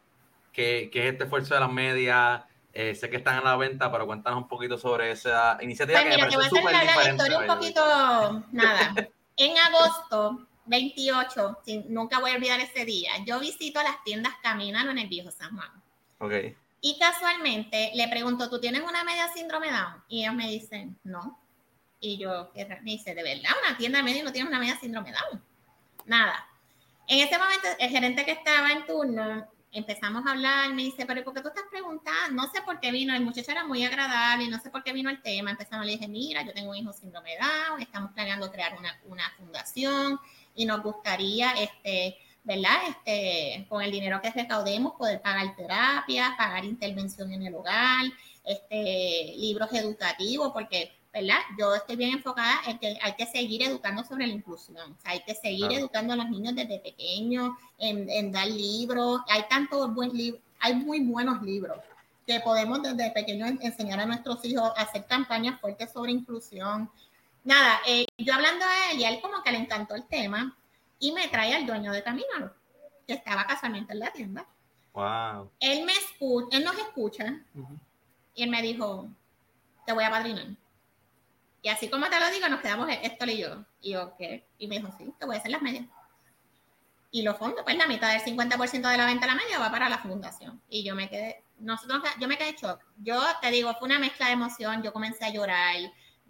[0.53, 2.43] ¿Qué, qué es este esfuerzo de las medias?
[2.73, 6.01] Eh, sé que están a la venta, pero cuéntanos un poquito sobre esa iniciativa.
[6.01, 8.93] Pues mira, que me voy a hacer la historia un poquito, nada.
[9.37, 14.99] En agosto 28, nunca voy a olvidar ese día, yo visito las tiendas Caminando en
[14.99, 15.71] el Viejo San Juan.
[16.19, 16.57] Okay.
[16.81, 20.05] Y casualmente le pregunto, ¿tú tienes una media síndrome Down?
[20.09, 21.41] Y ellos me dicen, no.
[21.99, 23.51] Y yo, me dice, ¿de verdad?
[23.67, 25.43] Una tienda de media no tiene una media síndrome Down.
[26.07, 26.47] Nada.
[27.07, 31.23] En ese momento, el gerente que estaba en turno empezamos a hablar, me dice, pero
[31.25, 32.43] ¿por qué tú estás preguntando?
[32.43, 34.05] No sé por qué vino, el muchacho era muy agradable
[34.49, 35.51] no sé por qué vino el tema.
[35.51, 39.01] Empezamos, le dije, mira, yo tengo un hijo síndrome de Down, estamos planeando crear una,
[39.07, 40.19] una fundación
[40.55, 42.77] y nos gustaría, este, ¿verdad?
[42.89, 48.05] Este, con el dinero que recaudemos, poder pagar terapia, pagar intervención en el hogar,
[48.45, 51.39] este, libros educativos, porque ¿verdad?
[51.57, 55.35] Yo estoy bien enfocada en que hay que seguir educando sobre la inclusión, hay que
[55.37, 60.75] seguir educando a los niños desde pequeños, en, dar libros, hay tantos buen libros, hay
[60.75, 61.79] muy buenos libros
[62.27, 66.91] que podemos desde pequeños enseñar a nuestros hijos a hacer campañas fuertes sobre inclusión.
[67.45, 70.57] Nada, eh, yo hablando a él y a él como que le encantó el tema
[70.99, 72.51] y me trae al dueño de Camino,
[73.07, 74.47] que estaba casualmente en la tienda.
[74.95, 75.51] Wow.
[75.61, 77.41] Él me escucha, él nos escucha
[78.35, 79.09] y él me dijo,
[79.87, 80.47] te voy a padrinar.
[81.65, 83.65] Y así como te lo digo, nos quedamos esto y yo.
[83.81, 84.47] Y yo, ¿qué?
[84.59, 85.87] Y me dijo, sí, te voy a hacer las medias.
[87.11, 89.71] Y los fondos, pues la mitad del 50% de la venta de la media va
[89.71, 90.61] para la fundación.
[90.69, 92.85] Y yo me quedé, nosotros, yo me quedé shock.
[92.99, 94.83] Yo te digo, fue una mezcla de emoción.
[94.83, 95.77] Yo comencé a llorar.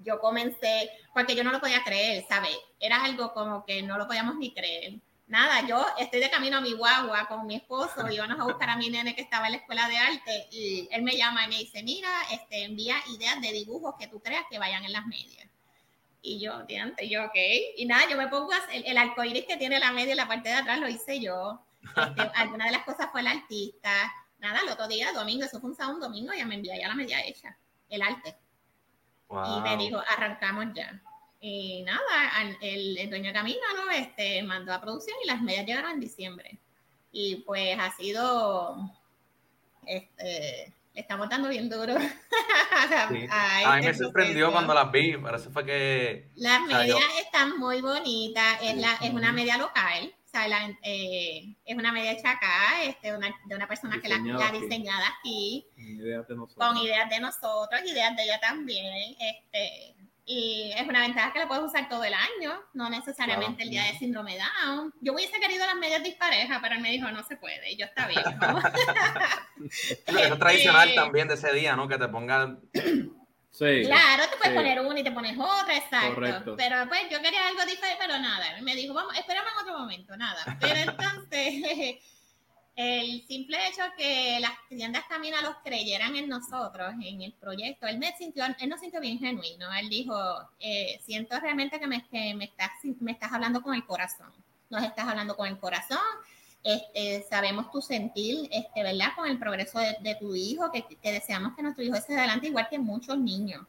[0.05, 2.57] Yo comencé, porque yo no lo podía creer, ¿sabes?
[2.79, 6.61] Era algo como que no lo podíamos ni creer nada, yo estoy de camino a
[6.61, 9.53] mi guagua con mi esposo y vamos a buscar a mi nene que estaba en
[9.53, 13.41] la escuela de arte y él me llama y me dice, mira, este, envía ideas
[13.41, 15.49] de dibujos que tú creas que vayan en las medias.
[16.23, 17.37] Y yo, diante, yo, ok.
[17.77, 20.49] Y nada, yo me pongo el, el arcoíris que tiene la media en la parte
[20.49, 21.61] de atrás lo hice yo.
[21.83, 23.91] Este, alguna de las cosas fue el artista.
[24.39, 26.89] Nada, el otro día, domingo, eso fue un sábado, un domingo, ya me envía ya
[26.89, 27.57] la media hecha,
[27.89, 28.37] el arte.
[29.31, 31.03] Y me dijo, arrancamos ya.
[31.47, 33.61] Y nada, el, el dueño de Camino
[33.95, 36.59] este, mandó a producción y las medias llegaron en diciembre.
[37.13, 38.91] Y pues ha sido,
[39.85, 41.97] este, Le estamos dando bien duro.
[42.89, 43.29] a, mí
[43.85, 46.31] me sorprendió cuando las vi, eso fue que...
[46.35, 50.47] Las medias están muy bonitas, es, la, es una media local, o sea,
[50.83, 55.67] eh, es una media hecha acá, este, de una persona que la, ha diseñado aquí,
[55.77, 59.94] con ideas de nosotros, con ideas de nosotros, ideas de ella también, este,
[60.27, 63.85] y es una ventaja que la puedes usar todo el año, no necesariamente el día
[63.85, 64.93] de síndrome Down.
[65.01, 67.85] Yo hubiese querido las medias disparejas, pero él me dijo, no se puede, y yo
[67.85, 68.23] está bien.
[70.07, 71.89] Eso es tradicional este, también de ese día, ¿no?
[71.89, 72.61] Que te pongan...
[73.51, 76.57] Sí, claro, te puedes poner una y te pones otra, exacto.
[76.57, 78.61] Pero pues yo quería algo diferente, pero nada.
[78.63, 80.57] Me dijo, vamos, espérame en otro momento, nada.
[80.59, 81.99] Pero entonces,
[82.77, 87.99] el simple hecho que las tiendas Camina los creyeran en nosotros, en el proyecto, él
[87.99, 89.73] me sintió, él nos sintió bien genuino.
[89.75, 90.17] Él dijo,
[90.59, 94.33] eh, siento realmente que me, me, estás, me estás hablando con el corazón.
[94.71, 95.99] Nos estás hablando con el corazón.
[96.65, 99.11] Este, sabemos tu sentir, este, ¿verdad?
[99.15, 102.69] Con el progreso de, tu hijo, que, que, deseamos que nuestro hijo esté adelante igual
[102.69, 103.65] que muchos niños.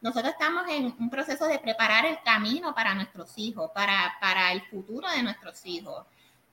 [0.00, 4.62] Nosotros estamos en un proceso de preparar el camino para nuestros hijos, para, para el
[4.62, 6.06] futuro de nuestros hijos.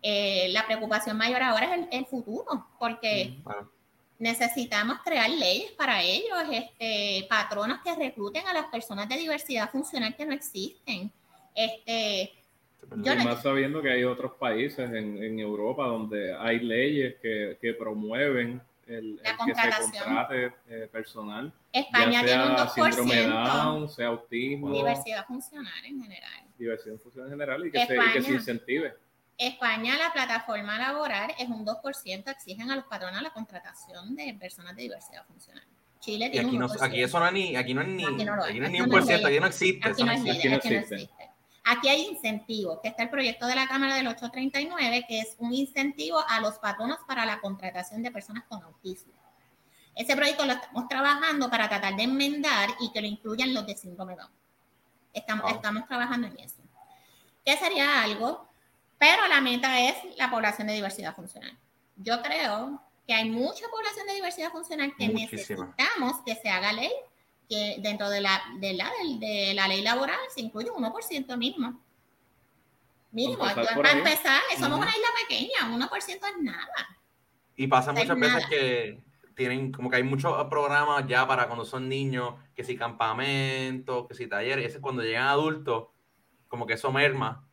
[0.07, 3.39] Eh, la preocupación mayor ahora es el, futuro, porque
[4.19, 10.15] necesitamos crear leyes para ellos, este, patronos que recluten a las personas de diversidad funcional
[10.15, 11.11] que no existen.
[11.55, 12.33] Este,
[12.97, 19.19] yo más sabiendo que hay otros países en, Europa donde hay leyes que, promueven el,
[19.23, 21.51] que se contrate eh, personal.
[21.73, 22.93] España tiene un 2%.
[22.93, 24.71] Síndrome Down, sea autismo.
[24.71, 26.43] Diversidad funcional en general.
[26.59, 29.04] Diversidad funcional en general y que, se, y que se incentive.
[29.37, 34.75] España, la plataforma laboral es un 2%, exigen a los patronos la contratación de personas
[34.75, 35.63] de diversidad funcional.
[35.99, 36.77] Chile tiene aquí un 2%.
[36.81, 38.81] aquí eso no es ni, aquí no es ni, aquí no, aquí no es ni
[38.81, 39.89] un por ciento, aquí no existe.
[39.89, 40.11] Aquí no,
[40.55, 41.09] existe.
[41.65, 45.51] Aquí hay incentivos, que está el proyecto de la Cámara del 839, que es un
[45.51, 49.13] incentivo a los patronos para la contratación de personas con autismo.
[49.95, 53.75] Ese proyecto lo estamos trabajando para tratar de enmendar y que lo incluyan los de
[53.75, 54.29] síndrome Down.
[55.11, 56.61] Estamos, estamos trabajando en eso.
[57.43, 58.47] ¿Qué sería algo
[58.97, 61.57] pero la meta es la población de diversidad funcional.
[61.97, 66.91] Yo creo que hay mucha población de diversidad funcional que necesitamos que se haga ley,
[67.49, 71.79] que dentro de la, de la, de la ley laboral se incluye un 1% mismo.
[73.11, 76.99] Mínimo, para empezar, somos una isla pequeña, 1% es nada.
[77.55, 78.99] Y pasa muchas veces que
[79.35, 84.15] tienen, como que hay muchos programas ya para cuando son niños, que si campamentos, que
[84.15, 85.87] si talleres, y ese cuando llegan adultos,
[86.49, 87.45] como que eso merma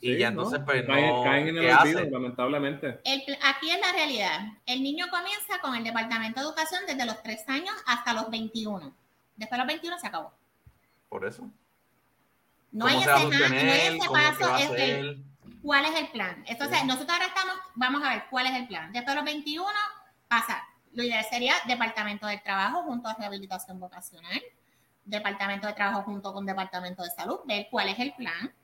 [0.00, 3.00] y ya entonces, pues, caen, en el olvido, lamentablemente.
[3.42, 4.40] aquí es la realidad.
[4.66, 8.94] El niño comienza con el Departamento de Educación desde los 3 años hasta los 21.
[9.36, 10.32] Después de los 21 se acabó.
[11.08, 11.50] Por eso.
[12.72, 13.06] No hay, ese,
[14.12, 14.56] paso.
[14.56, 15.16] Es
[15.62, 16.44] ¿Cuál es el plan?
[16.46, 18.92] Entonces, nosotros ahora estamos, vamos a ver cuál es el plan.
[18.92, 19.66] Después de los 21
[20.28, 20.62] pasa.
[20.92, 24.42] Lo ideal sería Departamento del Trabajo junto a Rehabilitación Vocacional,
[25.04, 28.54] Departamento de Trabajo junto con Departamento de Salud, ver cuál es el plan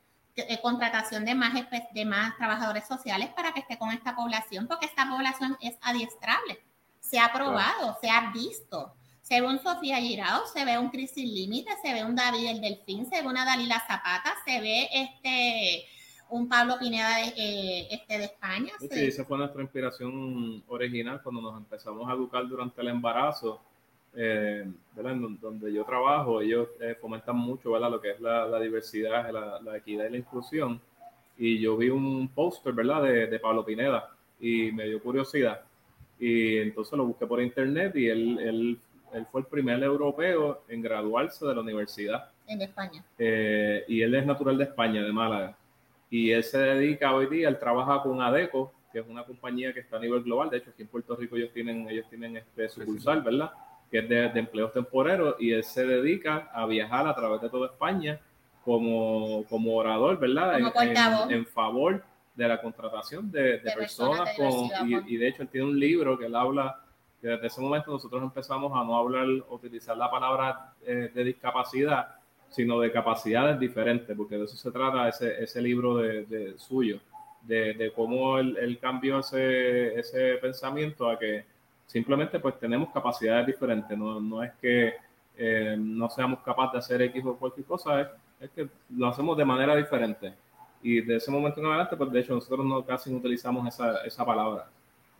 [0.62, 1.52] contratación de más,
[1.92, 6.60] de más trabajadores sociales para que esté con esta población, porque esta población es adiestrable.
[7.00, 8.94] Se ha probado, se ha visto.
[9.20, 12.60] Se ve un Sofía Girao, se ve un Crisis Límite, se ve un David el
[12.60, 15.86] Delfín, se ve una Dalila Zapata, se ve este
[16.32, 18.72] un Pablo Pineda de, eh, este, de España.
[18.80, 23.60] Sí, esa fue nuestra inspiración original cuando nos empezamos a educar durante el embarazo
[24.14, 27.90] eh, donde yo trabajo, ellos eh, fomentan mucho ¿verdad?
[27.90, 29.30] lo que es la, diversidad,
[29.62, 30.80] la, equidad y la inclusión.
[31.38, 33.02] Y yo vi un póster ¿verdad?
[33.02, 35.62] De, Pablo Pineda y me dio curiosidad.
[36.18, 38.78] Y entonces lo busqué por internet y él, él,
[39.12, 42.30] él fue el primer europeo en graduarse de la universidad.
[42.46, 43.02] En España.
[43.18, 45.56] Eh, y él es natural de España, de Málaga.
[46.10, 49.80] Y él se dedica hoy día, él trabaja con ADECO, que es una compañía que
[49.80, 50.50] está a nivel global.
[50.50, 53.50] De hecho, aquí en Puerto Rico ellos tienen, ellos tienen este sucursal, ¿verdad?
[53.92, 57.66] Que es de, empleos temporeros, y él se dedica a viajar a través de toda
[57.66, 58.18] España
[58.64, 60.58] como, como orador, ¿verdad?
[61.28, 62.02] en, favor
[62.34, 64.70] de la contratación de, personas, con,
[65.06, 66.80] y, de hecho él tiene un libro que él habla,
[67.20, 72.16] que desde ese momento nosotros empezamos a no hablar, utilizar la palabra eh, de discapacidad,
[72.48, 76.98] sino de capacidades diferentes, porque de eso se trata ese, ese libro de, suyo,
[77.42, 81.51] de, cómo él, él cambió ese, ese pensamiento a que
[81.92, 84.94] Simplemente pues tenemos capacidades diferentes, no, no es que
[85.36, 89.44] eh, no seamos capaces de hacer X o cualquier cosa, es, que lo hacemos de
[89.44, 90.32] manera diferente.
[90.82, 94.24] Y de ese momento en adelante, pues de hecho nosotros no casi utilizamos esa, esa
[94.24, 94.70] palabra,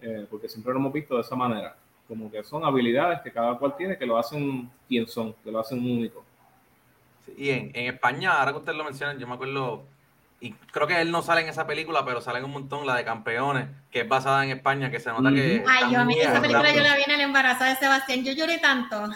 [0.01, 1.77] eh, porque siempre lo hemos visto de esa manera,
[2.09, 5.61] como que son habilidades que cada cual tiene que lo hacen quien son, que lo
[5.61, 6.25] hacen único.
[7.37, 9.85] y en, en España, ahora que usted lo menciona, yo me acuerdo
[10.43, 12.97] y creo que él no sale en esa película, pero sale en un montón la
[12.97, 15.65] de Campeones, que es basada en España, que se nota que...
[15.69, 18.33] Ay, yo a mí esa película yo la vi en el embarazo de Sebastián, yo
[18.33, 19.09] lloré tanto.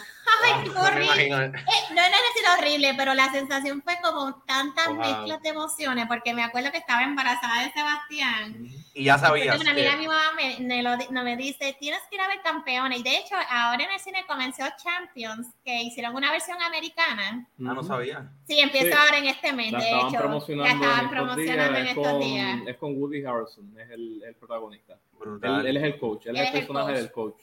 [0.43, 1.27] Ay, ah, horrible.
[1.27, 1.51] Eh,
[1.95, 6.43] no es decir horrible, pero la sensación fue como tantas mezclas de emociones, porque me
[6.43, 8.67] acuerdo que estaba embarazada de Sebastián.
[8.95, 9.61] Y ya sabías.
[9.61, 13.01] Una amiga de mi mamá me, lo, me dice, tienes que ir a ver Campeones.
[13.01, 17.47] Y de hecho, ahora en el cine comenzó Champions, que hicieron una versión americana.
[17.59, 18.31] Ah, no sabía.
[18.47, 20.07] Sí, empieza ahora en este mes, de hecho.
[20.07, 22.61] estaban promocionando en estos días.
[22.67, 24.99] Es con Woody Harrelson, es el, el protagonista.
[25.43, 27.43] Él, él, es el coach, él, es el personaje del coach.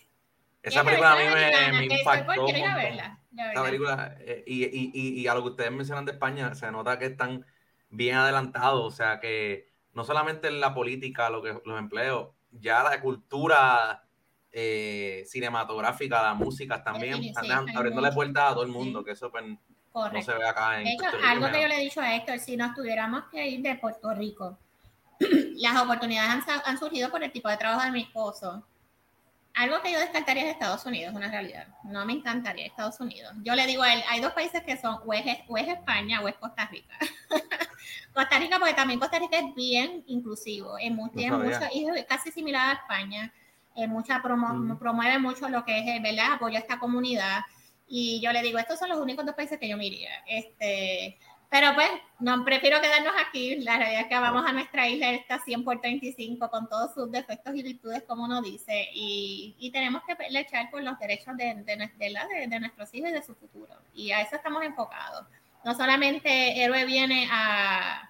[0.63, 2.47] Esa película a mí me, me impactó.
[2.47, 6.97] Esa película, eh, y, y, y, a lo que ustedes mencionan de España, se nota
[6.97, 7.45] que están
[7.89, 12.82] bien adelantados, o sea que no solamente en la política, lo que, los empleos, ya
[12.82, 14.06] la cultura
[14.52, 19.43] eh, cinematográfica, la música también, están abriéndole puertas a todo el mundo, que eso pues,
[19.43, 22.39] no se ve acá en De hecho, algo que yo le he dicho a Héctor,
[22.39, 24.58] si nos tuviéramos que ir de Puerto Rico,
[25.19, 28.63] las oportunidades han, han surgido por el tipo de trabajo de mi esposo
[29.56, 31.68] algo que yo descartaría es Estados Unidos, una realidad.
[31.84, 33.34] No me encantaría Estados Unidos.
[33.44, 35.26] Yo le digo a él, hay dos países que son, o es,
[35.68, 36.96] España o es Costa Rica.
[38.13, 42.80] Costa Rica, porque también Costa Rica es bien inclusivo, es, mucho, es casi similar a
[42.80, 43.34] España,
[43.76, 46.34] es mucha promo, promueve mucho lo que es, ¿verdad?
[46.34, 47.42] Apoyo a esta comunidad.
[47.88, 50.12] Y yo le digo, estos son los únicos dos países que yo me iría.
[50.26, 51.20] Este,
[51.54, 51.88] pero pues,
[52.18, 53.58] no, prefiero quedarnos aquí.
[53.58, 57.12] La realidad es que vamos a nuestra isla, está 100 por 35, con todos sus
[57.12, 61.54] defectos y virtudes, como uno dice, y, y tenemos que luchar por los derechos de,
[61.54, 63.72] de, de, de, nuestros hijos y de su futuro.
[63.94, 65.28] Y a eso estamos enfocados.
[65.63, 68.10] No solamente Héroe viene a,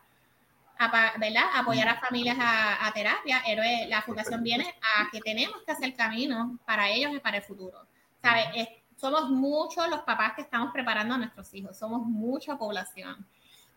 [0.77, 1.43] a ¿verdad?
[1.53, 6.59] apoyar a familias a, terapia, Héroe, la fundación viene a que tenemos que hacer camino
[6.65, 7.85] para ellos y para el futuro.
[8.21, 8.45] ¿Sabes?
[8.97, 13.25] Somos muchos los papás que estamos preparando a nuestros hijos, somos mucha población.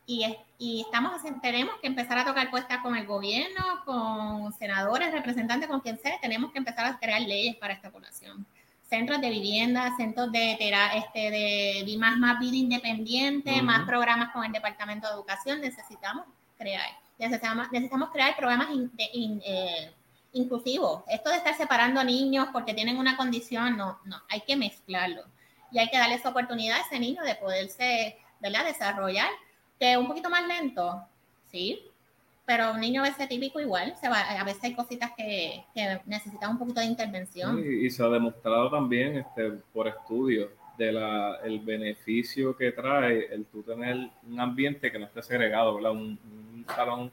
[0.08, 0.24] Y,
[0.58, 5.80] y estamos, tenemos que empezar a tocar puestas con el gobierno, con senadores, representantes, con
[5.80, 8.46] quien sea, tenemos que empezar a crear leyes para esta población.
[8.88, 10.52] Centros de vivienda, centros de,
[10.94, 16.24] este, de, más, más vida independiente, más programas con el Departamento de Educación, necesitamos
[16.56, 16.90] crear.
[17.18, 19.92] Necesitamos, necesitamos crear programas eh,
[20.36, 21.02] inclusivos.
[21.08, 25.22] Esto de estar separando niños porque tienen una condición, no, no, hay que mezclarlo.
[25.72, 28.64] Y hay que darles oportunidad a ese niño de poderse ¿verdad?
[28.64, 29.28] desarrollar
[29.78, 31.02] que un poquito más lento,
[31.50, 31.82] sí,
[32.46, 35.64] pero un niño a veces típico igual, se va, a veces hay cositas que,
[36.06, 37.62] necesitan un poquito de intervención.
[37.62, 43.46] y, se ha demostrado también este, por estudios de la, el beneficio que trae el
[43.46, 45.92] tú tener un ambiente que no esté segregado, ¿verdad?
[45.92, 47.12] Un, salón,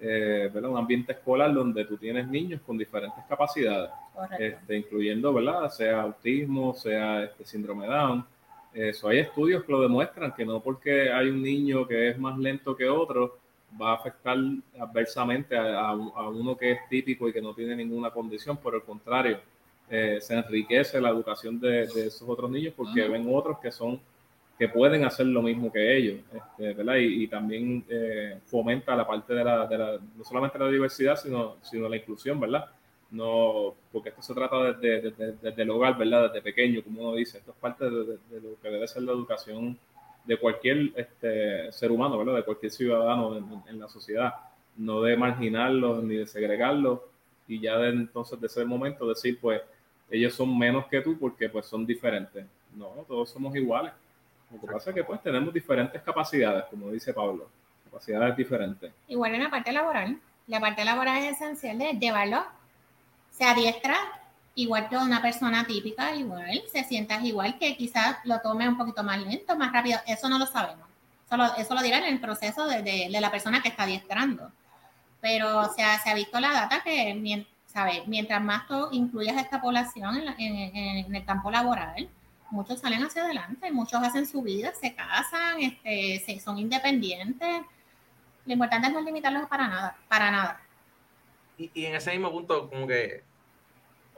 [0.00, 0.70] eh, ¿verdad?
[0.70, 3.90] Un ambiente escolar donde tú tienes niños con diferentes capacidades,
[4.38, 5.68] este, incluyendo, ¿verdad?
[5.70, 8.24] Sea autismo, sea este síndrome Down,
[8.72, 12.38] eso, hay estudios que lo demuestran, que no porque hay un niño que es más
[12.38, 13.38] lento que otro,
[13.80, 14.36] va a afectar
[14.78, 19.40] adversamente a, uno que es típico y que no tiene ninguna condición, por el contrario,
[19.90, 24.00] eh, se enriquece la educación de, esos otros niños porque ven otros que son
[24.58, 26.96] que pueden hacer lo mismo que ellos, este, ¿verdad?
[26.96, 31.56] Y, también eh, fomenta la parte de la, de la, no solamente la diversidad, sino,
[31.62, 32.68] sino la inclusión, ¿verdad?
[33.10, 36.28] no, porque esto se trata desde, desde, el hogar, ¿verdad?
[36.28, 39.78] Desde pequeño, como uno dice, esto es parte de, lo que debe ser la educación
[40.24, 42.36] de cualquier este, ser humano, ¿verdad?
[42.36, 44.34] De cualquier ciudadano en, la sociedad,
[44.76, 47.00] no de marginarlos ni de segregarlos
[47.46, 49.62] y ya de entonces de ese momento decir, pues,
[50.10, 52.44] ellos son menos que tú porque pues son diferentes.
[52.76, 53.92] No, todos somos iguales.
[54.50, 57.50] Lo que pasa es que pues tenemos diferentes capacidades, como dice Pablo,
[57.84, 58.92] capacidades diferentes.
[59.08, 62.44] Igual en la parte laboral, la parte laboral es esencial de llevarlo
[63.38, 63.96] se adiestra
[64.56, 69.04] igual que una persona típica, igual, se sienta igual, que quizás lo tome un poquito
[69.04, 70.88] más lento, más rápido, eso no lo sabemos.
[71.28, 74.50] Solo, eso lo dirán en el proceso de, de, la persona que está adiestrando.
[75.20, 78.02] Pero o sea, se ha visto la data que ¿sabe?
[78.06, 82.08] mientras más tú incluyas a esta población en, en, el campo laboral,
[82.50, 87.62] muchos salen hacia adelante, muchos hacen su vida, se casan, este, se, son independientes.
[88.46, 90.62] Lo importante es no limitarlos para nada, para nada.
[91.56, 93.24] Y, y en ese mismo punto, como que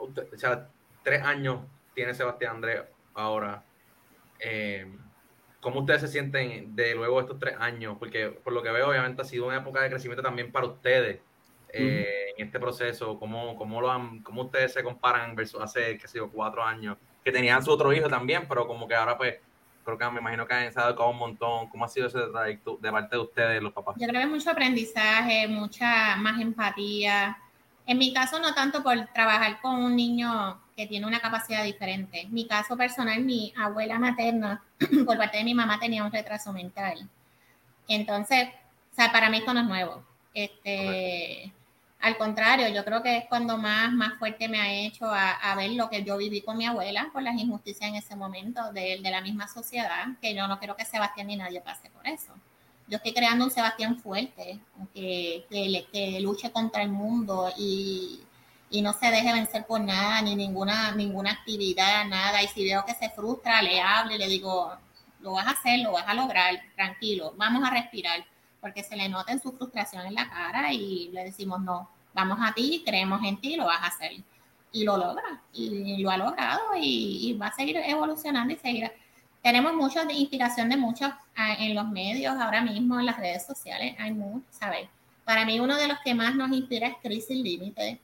[0.00, 0.68] o sea,
[1.02, 1.60] tres años
[1.94, 2.82] tiene Sebastián Andrés
[3.14, 3.62] ahora.
[4.38, 4.86] Eh,
[5.60, 7.96] ¿Cómo ustedes se sienten de luego de estos tres años?
[7.98, 11.20] Porque por lo que veo, obviamente ha sido una época de crecimiento también para ustedes
[11.68, 13.18] eh, en este proceso.
[13.18, 16.96] ¿Cómo, cómo, lo han, ¿Cómo ustedes se comparan versus hace, qué sé yo, cuatro años?
[17.24, 19.36] Que tenían su otro hijo también, pero como que ahora pues
[19.84, 21.68] creo que me imagino que han educado un montón.
[21.68, 23.96] ¿Cómo ha sido ese trayecto de parte de ustedes, los papás?
[23.98, 27.36] Yo creo que mucho aprendizaje, mucha más empatía
[27.90, 32.20] en mi caso, no tanto por trabajar con un niño que tiene una capacidad diferente.
[32.20, 34.62] En mi caso personal, mi abuela materna,
[35.06, 37.08] por parte de mi mamá, tenía un retraso mental.
[37.88, 38.48] Entonces,
[38.92, 40.04] sea, para mí esto no es nuevo.
[40.32, 41.52] Este,
[42.00, 45.72] al contrario, yo creo que es cuando más, más fuerte me ha hecho a, ver
[45.72, 49.20] lo que yo viví con mi abuela, por las injusticias en ese momento de, la
[49.20, 52.32] misma sociedad, que yo no quiero que Sebastián ni nadie pase por eso.
[52.88, 54.60] Yo estoy creando un Sebastián fuerte,
[54.94, 58.20] que, que, que luche contra el mundo y,
[58.70, 62.42] y no se deje vencer por nada, ni ninguna, ninguna actividad, nada.
[62.42, 64.72] Y si veo que se frustra, le hablo y le digo,
[65.20, 68.24] lo vas a hacer, lo vas a lograr, tranquilo, vamos a respirar
[68.60, 72.38] porque se le nota en su frustración en la cara y le decimos, no, vamos
[72.40, 74.12] a ti, creemos en ti, lo vas a hacer.
[74.72, 78.90] Y lo logra, y lo ha logrado y, va a seguir evolucionando y seguir.
[79.42, 83.96] Tenemos mucha inspiración de muchos ah, en los medios ahora mismo, en las redes sociales,
[83.98, 84.88] hay mucho, ¿sabes?
[85.24, 88.00] Para mí uno de los que más nos inspira es Chris Sin Límite.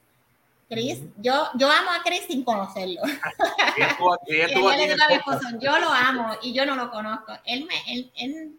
[0.69, 3.03] Chris, yo, yo amo a Chris sin conocerlo.
[5.61, 7.33] yo lo amo y yo no lo conozco.
[7.45, 8.59] Él me, él, él,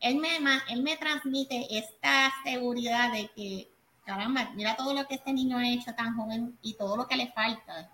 [0.00, 0.28] él me,
[0.70, 3.68] él me transmite esta seguridad de que,
[4.04, 7.16] caramba, mira todo lo que este niño ha hecho tan joven y todo lo que
[7.16, 7.90] le falta,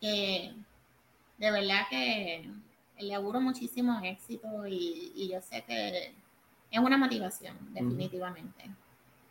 [0.00, 0.52] que
[1.38, 2.48] de verdad que
[2.98, 6.14] le auguro muchísimo éxito y, yo sé que
[6.70, 8.70] es una motivación, definitivamente.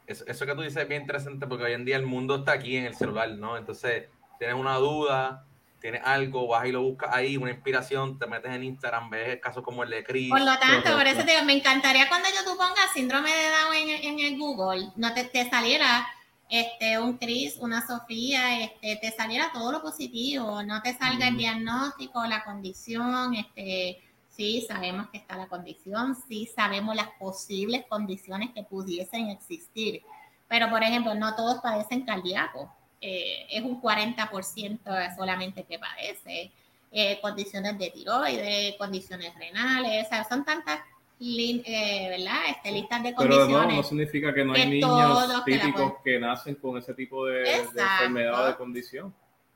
[0.07, 2.53] Eso, eso, que tú dices es bien interesante porque hoy en día el mundo está
[2.53, 3.57] aquí en el celular, ¿no?
[3.57, 4.07] Entonces,
[4.37, 5.45] tienes una duda,
[5.79, 9.63] tienes algo, vas y lo buscas ahí, una inspiración, te metes en Instagram, ves casos
[9.63, 10.29] como el de Chris.
[10.29, 13.49] Por lo tanto, por eso te digo, me encantaría cuando yo tú pongas síndrome de
[13.49, 16.07] Down en, el Google, no te, te, saliera
[16.49, 21.37] este, un Chris, una Sofía, este, te saliera todo lo positivo, no te salga el
[21.37, 28.51] diagnóstico, la condición, este, sí, sabemos que está la condición, sí sabemos las posibles condiciones
[28.53, 30.01] que pudiesen existir,
[30.47, 36.51] pero por ejemplo, no todos padecen cardíaco eh, es un 40% solamente que padece.
[36.91, 40.79] Eh, condiciones de tiroides, condiciones renales, o sea, son tantas
[41.19, 42.41] eh, ¿verdad?
[42.49, 43.47] Este, listas de condiciones.
[43.47, 47.43] Pero no, no significa que no hay niños típicos que, nacen con ese tipo de,
[47.53, 49.13] enfermedad o de condición.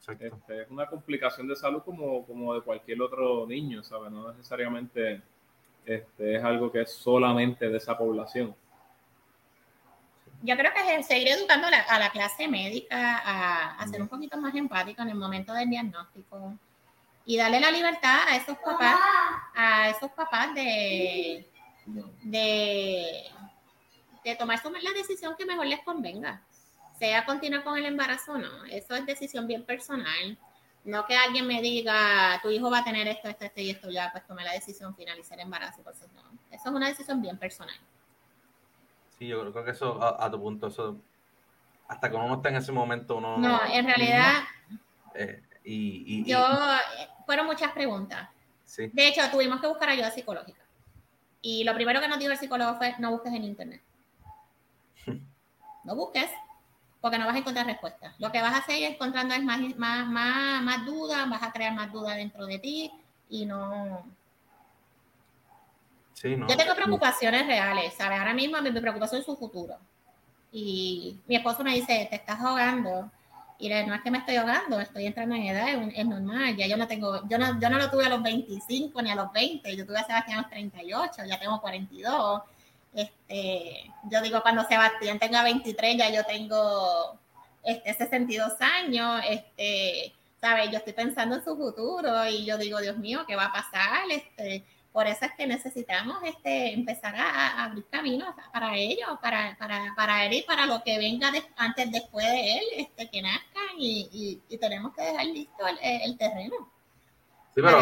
[0.07, 4.11] Este, es una complicación de salud como, como de cualquier otro niño, ¿sabes?
[4.11, 5.21] No necesariamente
[5.85, 8.55] este, es algo que es solamente de esa población
[10.41, 14.55] yo creo que es seguir educando a la, clase médica a, ser un poquito más
[14.55, 16.57] empático en el momento del diagnóstico
[17.25, 18.95] y darle la libertad a esos papás,
[19.53, 21.47] a esos papás de,
[22.23, 23.23] de,
[24.23, 26.41] de tomar la decisión que mejor les convenga,
[26.97, 28.65] sea continuar con el embarazo o no.
[28.65, 30.37] Eso es decisión bien personal.
[30.85, 33.89] No que alguien me diga, tu hijo va a tener esto, esto, esto y esto,
[33.91, 35.83] ya pues tomé la decisión, finalicé el embarazo.
[35.83, 36.21] Por eso, no.
[36.49, 37.75] Eso es una decisión bien personal.
[39.19, 40.95] Sí, yo creo que eso, a, tu punto, eso,
[41.89, 43.37] hasta que uno no está en ese momento, uno...
[43.37, 44.43] No, en realidad...
[45.13, 48.29] Eh, y, yo, eh, fueron muchas preguntas.
[48.63, 48.89] Sí.
[48.93, 50.61] De hecho, tuvimos que buscar ayuda psicológica.
[51.41, 53.81] Y lo primero que nos dijo el psicólogo fue, no busques en internet.
[55.83, 56.29] no busques,
[57.01, 58.15] porque no vas a encontrar respuestas.
[58.19, 61.73] Lo que vas a hacer encontrando es más, más, más, más dudas, vas a crear
[61.73, 62.91] más dudas dentro de ti
[63.29, 64.05] y no,
[66.23, 68.19] yo tengo preocupaciones reales, ¿sabes?
[68.19, 69.77] Ahora mismo mi, preocupación es su futuro.
[70.51, 73.09] Y mi esposo me dice, te estás ahogando.
[73.57, 76.55] Y no es que me estoy ahogando, estoy entrando en edad, es, normal.
[76.55, 79.15] Ya yo no tengo, yo no, yo no lo tuve a los 25 ni a
[79.15, 82.41] los 20, yo tuve a Sebastián a los 38, ya tengo 42.
[82.93, 87.19] Este, yo digo, cuando Sebastián tenga 23, ya yo tengo
[87.63, 90.71] este, 62 años, este, ¿sabes?
[90.71, 94.09] Yo estoy pensando en su futuro y yo digo, Dios mío, ¿qué va a pasar?
[94.09, 99.93] Este, por eso es que necesitamos este, empezar a, abrir caminos para ellos, para, para,
[99.95, 104.41] para él y para lo que venga antes, después de él, este, que nazcan y,
[104.49, 106.55] y, tenemos que dejar listo el, terreno.
[107.55, 107.81] Sí, pero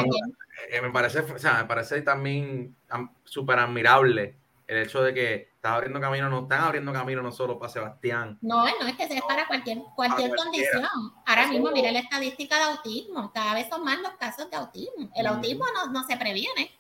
[0.70, 2.76] eh, me parece, o sea, me parece también
[3.24, 4.38] súper admirable
[4.68, 8.38] el hecho de que estás abriendo camino, no están abriendo camino no solo para Sebastián.
[8.41, 10.86] No, no es que sea para cualquier, cualquier condición.
[11.26, 15.10] Ahora mismo, mire la estadística de autismo, cada vez son más los casos de autismo.
[15.16, 16.78] El autismo no, no se previene.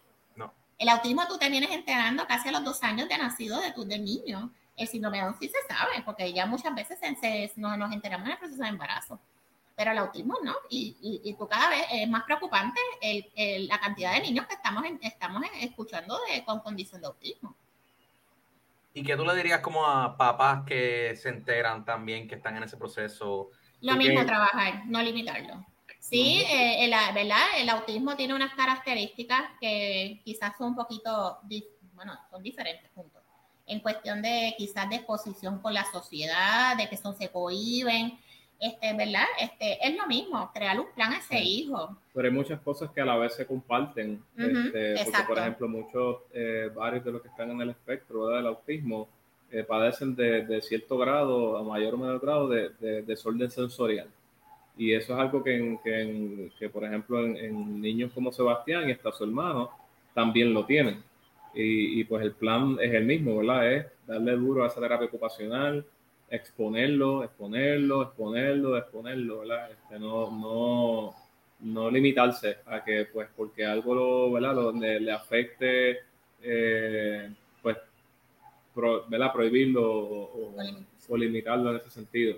[0.77, 3.83] El autismo tú te vienes enterando casi a los dos años de nacido de tu
[3.83, 4.51] de niño.
[4.75, 8.27] El síndrome de Down sí se sabe, porque ya muchas veces se, nos, nos, enteramos
[8.27, 9.19] en el proceso de embarazo.
[9.75, 10.53] Pero el autismo no.
[10.69, 14.83] Y, y, tú cada vez es más preocupante el, la cantidad de niños que estamos,
[15.01, 17.55] estamos escuchando de, con condición de autismo.
[18.93, 22.63] ¿Y qué tú le dirías como a papás que se enteran también que están en
[22.63, 23.49] ese proceso?
[23.81, 25.65] Lo mismo trabajar, no limitarlo.
[25.99, 27.43] Sí, eh, el, ¿verdad?
[27.57, 31.39] El autismo tiene unas características que quizás son un poquito,
[31.93, 33.21] bueno, son diferentes puntos.
[33.65, 38.17] En cuestión de quizás de exposición con la sociedad, de que son, se cohiben,
[38.59, 39.25] este, ¿verdad?
[39.39, 41.95] Este, es lo mismo, crear un plan a ese hijo.
[42.13, 44.23] Pero hay muchas cosas que a la vez se comparten.
[44.35, 48.47] este, porque, por ejemplo, muchos, eh, varios de los que están en el espectro del
[48.47, 49.07] autismo
[49.51, 54.07] eh, padecen de, cierto grado, a mayor o menor grado, de, desorden sensorial.
[54.77, 55.77] Y eso es algo que,
[56.59, 59.71] que, por ejemplo, en, niños como Sebastián y hasta su hermano
[60.13, 61.03] también lo tienen.
[61.59, 63.73] Y, pues el plan es el mismo, ¿verdad?
[63.73, 65.83] Es darle duro a esa terapia ocupacional,
[66.29, 69.71] exponerlo, exponerlo, exponerlo, exponerlo, ¿verdad?
[69.71, 71.15] Este, no, no,
[71.61, 74.53] no limitarse a que, pues, porque algo lo, ¿verdad?
[74.53, 75.99] Donde le afecte,
[76.43, 77.29] eh,
[77.61, 77.77] pues,
[79.07, 79.33] ¿verdad?
[79.33, 82.37] Prohibirlo o, limitarlo en ese sentido.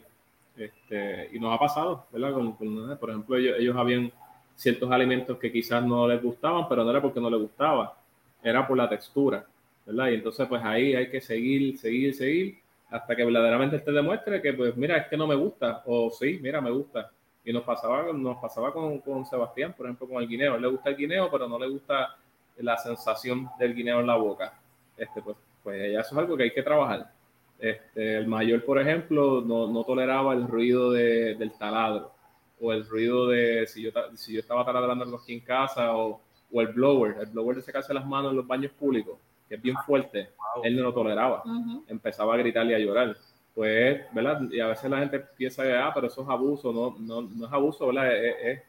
[0.59, 2.33] Este, y nos ha pasado, ¿verdad?
[2.99, 4.11] por ejemplo, ellos, habían
[4.55, 7.97] ciertos alimentos que quizás no les gustaban, pero no era porque no les gustaba,
[8.43, 9.45] era por la textura,
[9.85, 10.09] ¿verdad?
[10.09, 14.51] Y entonces, pues ahí hay que seguir, seguir, seguir, hasta que verdaderamente te demuestre que,
[14.51, 17.09] pues, mira, es que no me gusta, o sí, mira, me gusta.
[17.45, 20.57] Y nos pasaba, nos pasaba con, con Sebastián, por ejemplo, con el guineo.
[20.57, 22.17] le gusta el guineo, pero no le gusta
[22.57, 24.59] la sensación del guineo en la boca.
[24.97, 27.09] Este, pues, pues eso es algo que hay que trabajar.
[27.59, 32.11] Este, el mayor, por ejemplo, no, no toleraba el ruido de, del taladro
[32.61, 36.61] o el ruido de si yo, si yo estaba taladrando aquí en casa o, o,
[36.61, 39.75] el blower, el blower de secarse las manos en los baños públicos, que es bien
[39.85, 40.29] fuerte,
[40.63, 41.43] él no lo toleraba.
[41.87, 43.15] Empezaba a gritarle y a llorar.
[43.53, 44.41] Pues, ¿verdad?
[44.51, 46.71] Y a veces la gente piensa que, ah, pero eso es abuso.
[46.71, 48.15] No, no, no es abuso, ¿verdad?
[48.15, 48.61] Es,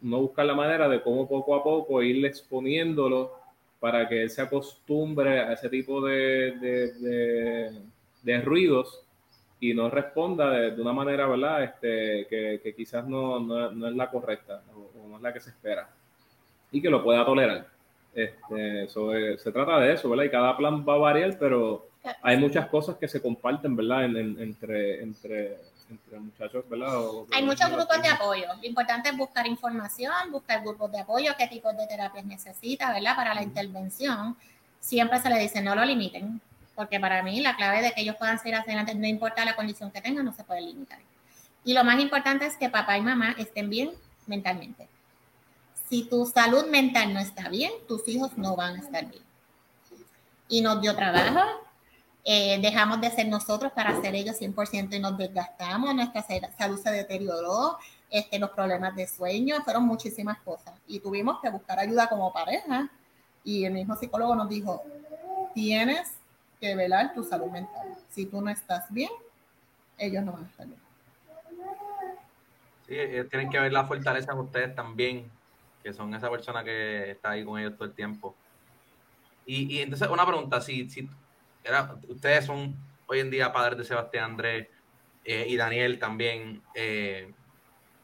[0.00, 3.41] no buscar la manera de cómo poco a poco irle exponiéndolo
[3.82, 7.72] para que él se acostumbre a ese tipo de, de,
[8.22, 9.02] de, ruidos
[9.58, 11.64] y no responda de, una manera, ¿verdad?
[11.64, 15.40] Este, que, que quizás no, no, no, es la correcta o, no es la que
[15.40, 15.90] se espera
[16.70, 17.66] y que lo pueda tolerar.
[18.14, 20.26] Este, eh, se trata de eso, ¿verdad?
[20.26, 21.88] Y cada plan va a variar, pero
[22.22, 24.04] hay muchas cosas que se comparten, ¿verdad?
[24.04, 25.56] entre, entre
[25.92, 26.98] entre muchachos, ¿verdad?
[27.32, 28.46] Hay muchos grupos de apoyo.
[28.60, 33.14] Lo importante es buscar información, buscar grupos de apoyo, qué tipos de terapias necesita, ¿verdad?
[33.14, 34.36] Para la intervención.
[34.80, 36.40] Siempre se le dice, no lo limiten,
[36.74, 39.90] porque para mí la clave de que ellos puedan seguir adelante, no importa la condición
[39.90, 40.98] que tengan, no se puede limitar.
[41.64, 43.90] Y lo más importante es que papá y mamá estén bien
[44.26, 44.88] mentalmente.
[45.88, 49.22] Si tu salud mental no está bien, tus hijos no van a estar bien.
[50.48, 51.40] Y nos dio trabajo,
[52.24, 56.24] eh, dejamos de ser nosotros para ser ellos 100% y nos desgastamos, nuestra
[56.56, 57.78] salud se deterioró,
[58.10, 60.74] este, los problemas de sueño, fueron muchísimas cosas.
[60.86, 62.88] Y tuvimos que buscar ayuda como pareja.
[63.42, 64.82] Y el mismo psicólogo nos dijo,
[65.54, 66.12] tienes
[66.60, 67.96] que velar tu salud mental.
[68.10, 69.10] Si tú no estás bien,
[69.98, 70.80] ellos no van a estar bien.
[72.86, 75.28] Sí, ellos tienen que ver la fortaleza en ustedes también,
[75.82, 78.34] que son esa persona que está ahí con ellos todo el tiempo.
[79.44, 81.08] Y, y entonces, una pregunta, si, si
[82.08, 84.68] ustedes son hoy en día padres de Sebastián Andrés
[85.24, 87.32] eh, y Daniel también, eh,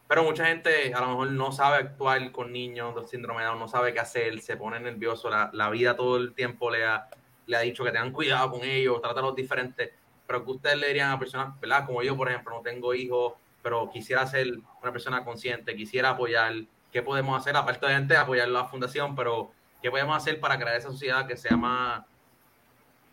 [0.07, 3.59] pero mucha gente a lo mejor no sabe actuar con niños de síndrome de Down,
[3.59, 7.09] no sabe qué hacer, se pone nervioso, la, vida todo el tiempo le ha,
[7.47, 9.91] le ha dicho que tengan cuidado con ellos, trátalos diferentes,
[10.27, 11.85] pero que ustedes le dirían a personas, ¿verdad?
[11.85, 14.47] Como yo, por ejemplo, no tengo hijos, pero quisiera ser
[14.83, 16.55] una persona consciente, quisiera apoyar,
[16.93, 17.57] ¿qué podemos hacer?
[17.57, 19.51] Aparte de apoyar la fundación, pero
[19.83, 22.03] ¿qué podemos hacer para crear esa sociedad que sea más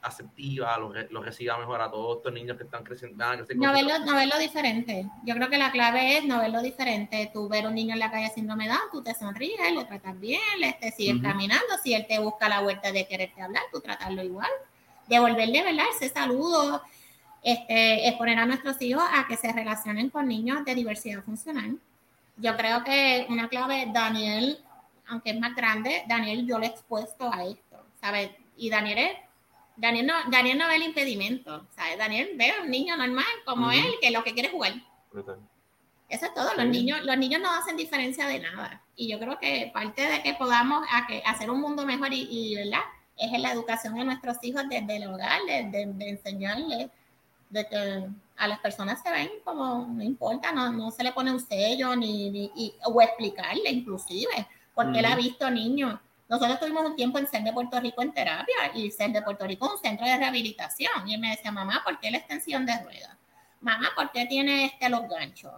[0.05, 3.23] aceptiva, lo, reciba mejor a todos estos niños que están creciendo.
[3.55, 5.07] no, verlo, no verlo diferente.
[5.23, 7.29] Yo creo que la clave es no verlo diferente.
[7.33, 10.39] Tú ver un niño en la calle síndrome Down, tú te sonríes, lo tratas bien,
[10.59, 11.65] le te sigues caminando.
[11.83, 14.51] Si él te busca la vuelta de quererte hablar, tú tratarlo igual.
[15.07, 15.85] Devolverle, ¿verdad?
[15.95, 16.81] Ese saludo.
[17.41, 21.77] Este, exponer a nuestros hijos a que se relacionen con niños de diversidad funcional.
[22.37, 24.59] Yo creo que una clave, Daniel,
[25.07, 28.31] aunque es más grande, Daniel yo le he expuesto a esto, ¿sabes?
[28.57, 29.24] Y Daniel es
[29.77, 31.67] Daniel no, Daniel no ve el impedimento.
[31.75, 31.97] ¿sabes?
[31.97, 34.73] Daniel ve a un niño normal como él que lo que quiere es jugar.
[36.07, 36.53] Eso es todo.
[36.55, 38.81] Los niños, los niños no hacen diferencia de nada.
[38.95, 40.85] Y yo creo que parte de que podamos
[41.25, 42.81] hacer un mundo mejor y, ¿verdad?
[43.17, 46.89] es en la educación de nuestros hijos desde el hogar, de, enseñarles
[47.49, 51.31] de que a las personas se ven como no importa, no, no se le pone
[51.31, 52.51] un sello ni,
[52.83, 55.97] o explicarle inclusive, porque él ha visto niños
[56.27, 59.45] nosotros tuvimos un tiempo en CEN de Puerto Rico en terapia y CEN de Puerto
[59.45, 61.07] Rico un centro de rehabilitación.
[61.07, 63.15] Y él me decía, mamá, ¿por qué la extensión de ruedas?
[63.61, 65.53] Mamá, ¿por qué tiene este los ganchos?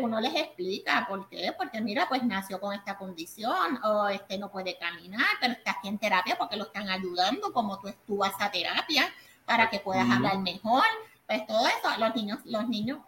[0.00, 4.50] Uno les explica por qué, porque mira, pues nació con esta condición o este no
[4.50, 8.34] puede caminar, pero está aquí en terapia porque lo están ayudando, como tú, tú vas
[8.40, 9.08] a terapia
[9.44, 10.82] para que puedas hablar mejor.
[11.26, 12.98] Pues todo eso, los niños, los niños,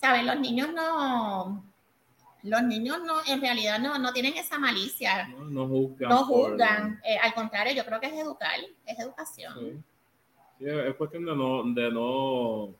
[0.00, 0.24] ¿sabes?
[0.24, 1.62] Los niños no,
[2.46, 5.28] los niños no, en realidad no, no tienen esa malicia.
[5.28, 6.08] No, juzgan.
[6.08, 7.00] No juzgan.
[7.04, 9.84] Eh, al contrario, yo creo que es educar, es educación.
[10.60, 12.74] es cuestión de no, de no,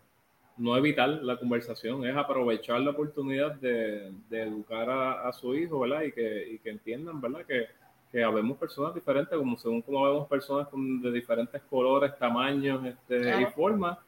[0.56, 6.02] no evitar la conversación, es aprovechar la oportunidad de, educar a, su hijo, ¿verdad?
[6.02, 7.44] Y que, y que entiendan, ¿verdad?
[7.44, 7.66] Que,
[8.10, 13.42] que habemos personas diferentes, como según como vemos personas con, de diferentes colores, tamaños este,
[13.42, 13.98] y formas,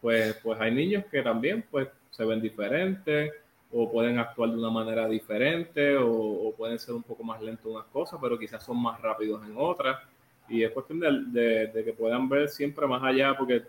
[0.00, 3.32] pues, pues hay niños que también pues, se ven diferentes
[3.72, 7.72] o pueden actuar de una manera diferente o, pueden ser un poco más lentos en
[7.72, 9.98] unas cosas, pero quizás son más rápidos en otras.
[10.48, 13.62] Y es cuestión de, de, que puedan ver siempre más allá, porque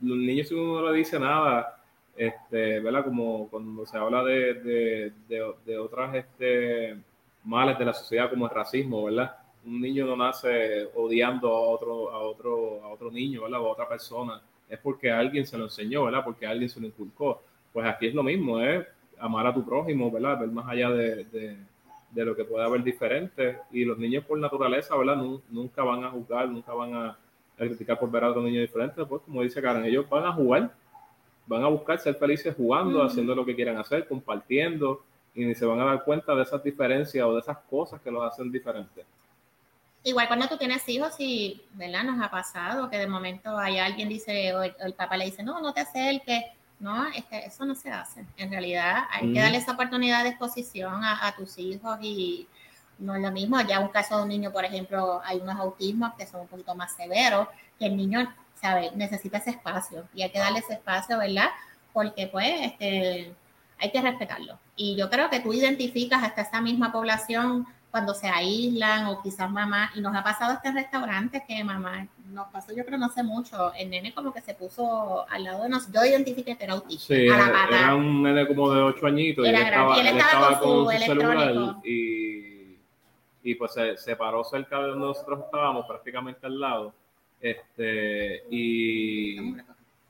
[0.00, 1.82] los niños si uno no le dice nada,
[2.16, 3.04] este, ¿verdad?
[3.04, 6.96] Como cuando se habla de, de otras este,
[7.44, 9.36] males de la sociedad como el racismo, ¿verdad?
[9.64, 13.60] Un niño no nace odiando a otro, a otro, a otro niño, ¿verdad?
[13.60, 14.42] O a otra persona.
[14.68, 16.24] Es porque alguien se lo enseñó, ¿verdad?
[16.24, 17.42] Porque alguien se lo inculcó.
[17.72, 18.86] Pues aquí es lo mismo, ¿eh?
[19.18, 20.40] Amar a tu prójimo, ¿verdad?
[20.40, 23.58] Ver más allá de, de, lo que puede haber diferente.
[23.70, 25.16] Y los niños por naturaleza, ¿verdad?
[25.48, 27.18] Nunca van a juzgar, nunca van a,
[27.56, 29.04] criticar por ver a otro niño diferente.
[29.04, 30.72] Pues como dice Karen, ellos van a jugar,
[31.46, 35.02] van a buscar ser felices jugando, haciendo lo que quieran hacer, compartiendo
[35.34, 38.10] y ni se van a dar cuenta de esas diferencias o de esas cosas que
[38.10, 39.04] los hacen diferentes.
[40.06, 42.04] Igual cuando tú tienes hijos y, ¿verdad?
[42.04, 45.62] Nos ha pasado que de momento hay alguien dice, o el, papá le dice, no,
[45.62, 46.44] no te acerques.
[46.84, 48.26] No, es que eso no se hace.
[48.36, 52.46] En realidad hay que darle esa oportunidad de exposición a, tus hijos y
[52.98, 53.58] no es lo mismo.
[53.62, 56.74] Ya un caso de un niño, por ejemplo, hay unos autismos que son un poquito
[56.74, 58.30] más severos, que el niño,
[58.60, 58.90] ¿sabe?
[58.96, 61.48] Necesita ese espacio y hay que darle ese espacio, ¿verdad?
[61.94, 63.34] Porque pues, este,
[63.78, 64.58] hay que respetarlo.
[64.76, 69.48] Y yo creo que tú identificas hasta esa misma población cuando se aíslan o quizás
[69.48, 73.22] mamá, y nos ha pasado este restaurante que mamá, nos pasó yo creo no sé
[73.22, 76.72] mucho, el nene como que se puso al lado de nosotros, yo identifiqué que era
[76.72, 77.14] autista.
[77.14, 82.80] Sí, era un nene como de ocho añitos y, él estaba, con, su, celular y,
[83.44, 86.92] y pues se, se, paró cerca de donde nosotros estábamos, prácticamente al lado.
[87.40, 89.54] Este, y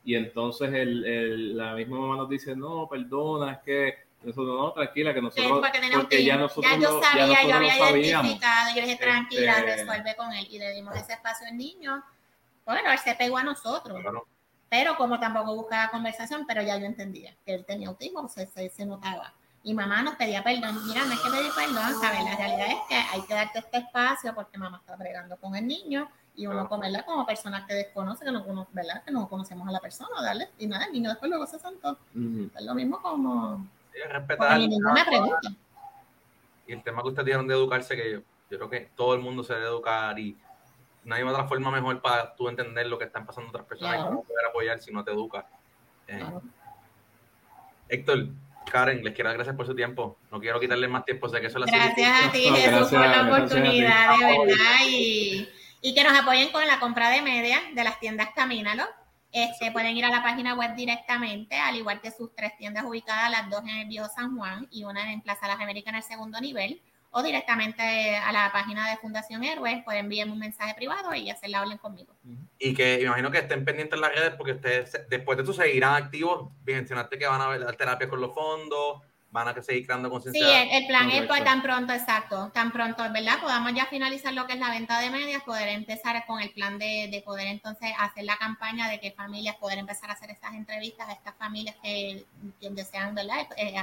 [0.03, 3.93] y entonces el, la misma mamá nos dice, no, perdona, es que
[4.25, 5.61] nosotros no, tranquila, que nosotros,
[5.97, 10.33] porque, ya nosotros ya yo sabía, yo había identificado, yo dije, tranquila, este resuelve con
[10.33, 12.03] él, y le dimos ese espacio al niño,
[12.65, 14.01] bueno, él se pegó a nosotros,
[14.69, 18.69] pero como tampoco buscaba conversación, pero ya yo entendía que él tenía autismo, se, se,
[18.69, 19.33] se notaba.
[19.63, 22.23] Y mamá nos pedía perdón, mira, no es que pedir perdón, ¿sabes?
[22.23, 25.65] La realidad es que hay que darte este espacio porque mamá está bregando con el
[25.65, 29.03] niño, y uno comerla como personas que desconoce, que no, ¿verdad?
[29.03, 31.97] que no conocemos a la persona, darle, y nada, el niño después luego se sentó.
[32.13, 33.67] Es lo mismo como...
[34.09, 34.59] Respetar.
[34.59, 35.49] Me pregunta.
[36.67, 38.19] Y el tema que ustedes dieron de educarse, que yo,
[38.49, 40.37] yo creo que todo el mundo se debe educar y
[41.03, 44.03] no hay otra forma mejor para tú entender lo que están pasando otras personas y
[44.03, 45.45] poder apoyar si no te educas.
[46.07, 46.25] Eh,
[47.89, 48.27] Héctor,
[48.71, 50.17] Karen, les quiero dar gracias por su tiempo.
[50.31, 54.17] No quiero quitarles más tiempo, sé que eso Gracias a ti, Jesús, por la oportunidad,
[54.17, 54.79] de verdad.
[54.87, 55.47] Y
[55.85, 58.85] y que nos apoyen con la compra de media de las tiendas Camínalo.
[59.35, 63.29] Este, pueden ir a la página web directamente, al igual que sus tres tiendas ubicadas,
[63.29, 66.03] las dos en el Viejo San Juan y una en Plaza Las Américas en el
[66.03, 66.81] segundo nivel,
[67.11, 71.59] o directamente a la página de Fundación Héroes, pueden enviarme un mensaje privado y hacerla
[71.59, 72.15] hablen conmigo.
[72.59, 76.01] Y que imagino que estén pendientes en las redes porque ustedes después de eso seguirán
[76.01, 76.53] activos.
[76.65, 79.01] Mencionaste que van a ver terapia con los fondos,
[79.35, 80.47] van a seguir creando conciencia.
[80.47, 83.39] Sí, el, plan es pues, tan pronto, exacto, tan pronto, ¿verdad?
[83.41, 86.79] Podamos ya finalizar lo que es la venta de medias, poder empezar con el plan
[86.79, 90.53] de, de poder entonces hacer la campaña de que familias, poder empezar a hacer estas
[90.53, 92.25] entrevistas a estas familias que,
[92.71, 93.45] desean, ¿verdad?
[93.57, 93.75] Eh,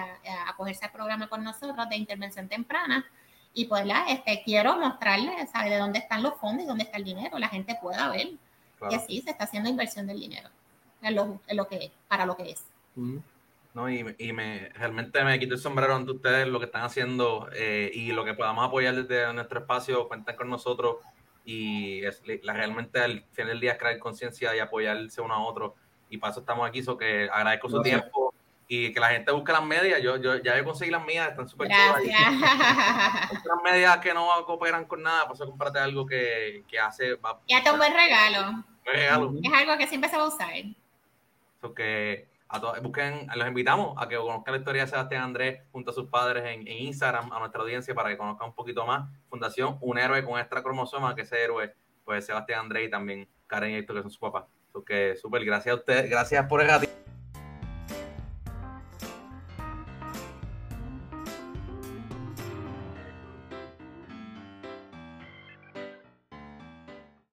[0.46, 3.05] acogerse al programa con nosotros de intervención temprana.
[3.55, 3.84] Y pues.
[4.09, 5.68] Este, quiero mostrarles, ¿sabe?
[5.68, 7.38] De dónde están los fondos y dónde está el dinero.
[7.38, 8.30] La gente pueda ver
[8.88, 10.48] que sí, se está haciendo inversión del dinero
[11.03, 12.64] en lo, en lo que, para lo que es.
[13.75, 13.91] ¿No?
[13.91, 17.91] Y, y, me, realmente me quito el sombrero ante ustedes lo que están haciendo eh,
[17.93, 20.97] y lo que podamos apoyar desde nuestro espacio, cuentan con nosotros
[21.45, 25.43] y es, la, realmente al final del día es crear conciencia y apoyarse uno a
[25.43, 25.75] otro
[26.11, 28.35] y para eso estamos aquí, so que agradezco su tiempo
[28.68, 31.49] y que la gente busque las medias, yo, yo ya yo conseguí las mías, están
[31.49, 32.03] súper chulas.
[33.45, 37.14] las medias que no cooperan con nada, pues comprarte algo que, que hace...
[37.14, 38.64] Va, y hasta un buen regalo.
[38.85, 39.33] regalo.
[39.43, 40.55] Es algo que siempre se va a usar.
[41.61, 42.32] So que
[42.82, 46.44] busquen, los invitamos a que conozcan la historia de Sebastián Andrés junto a sus padres
[46.46, 49.09] en, Instagram, a nuestra audiencia, para que conozcan un poquito más.
[49.28, 51.74] Fundación Un Héroe con Extra Cromosoma, que ese héroe,
[52.05, 54.44] pues Sebastián Andrés y también Karen y Héctor, que son sus papás.
[54.86, 57.12] que súper, gracias a ustedes, gracias por el ratito.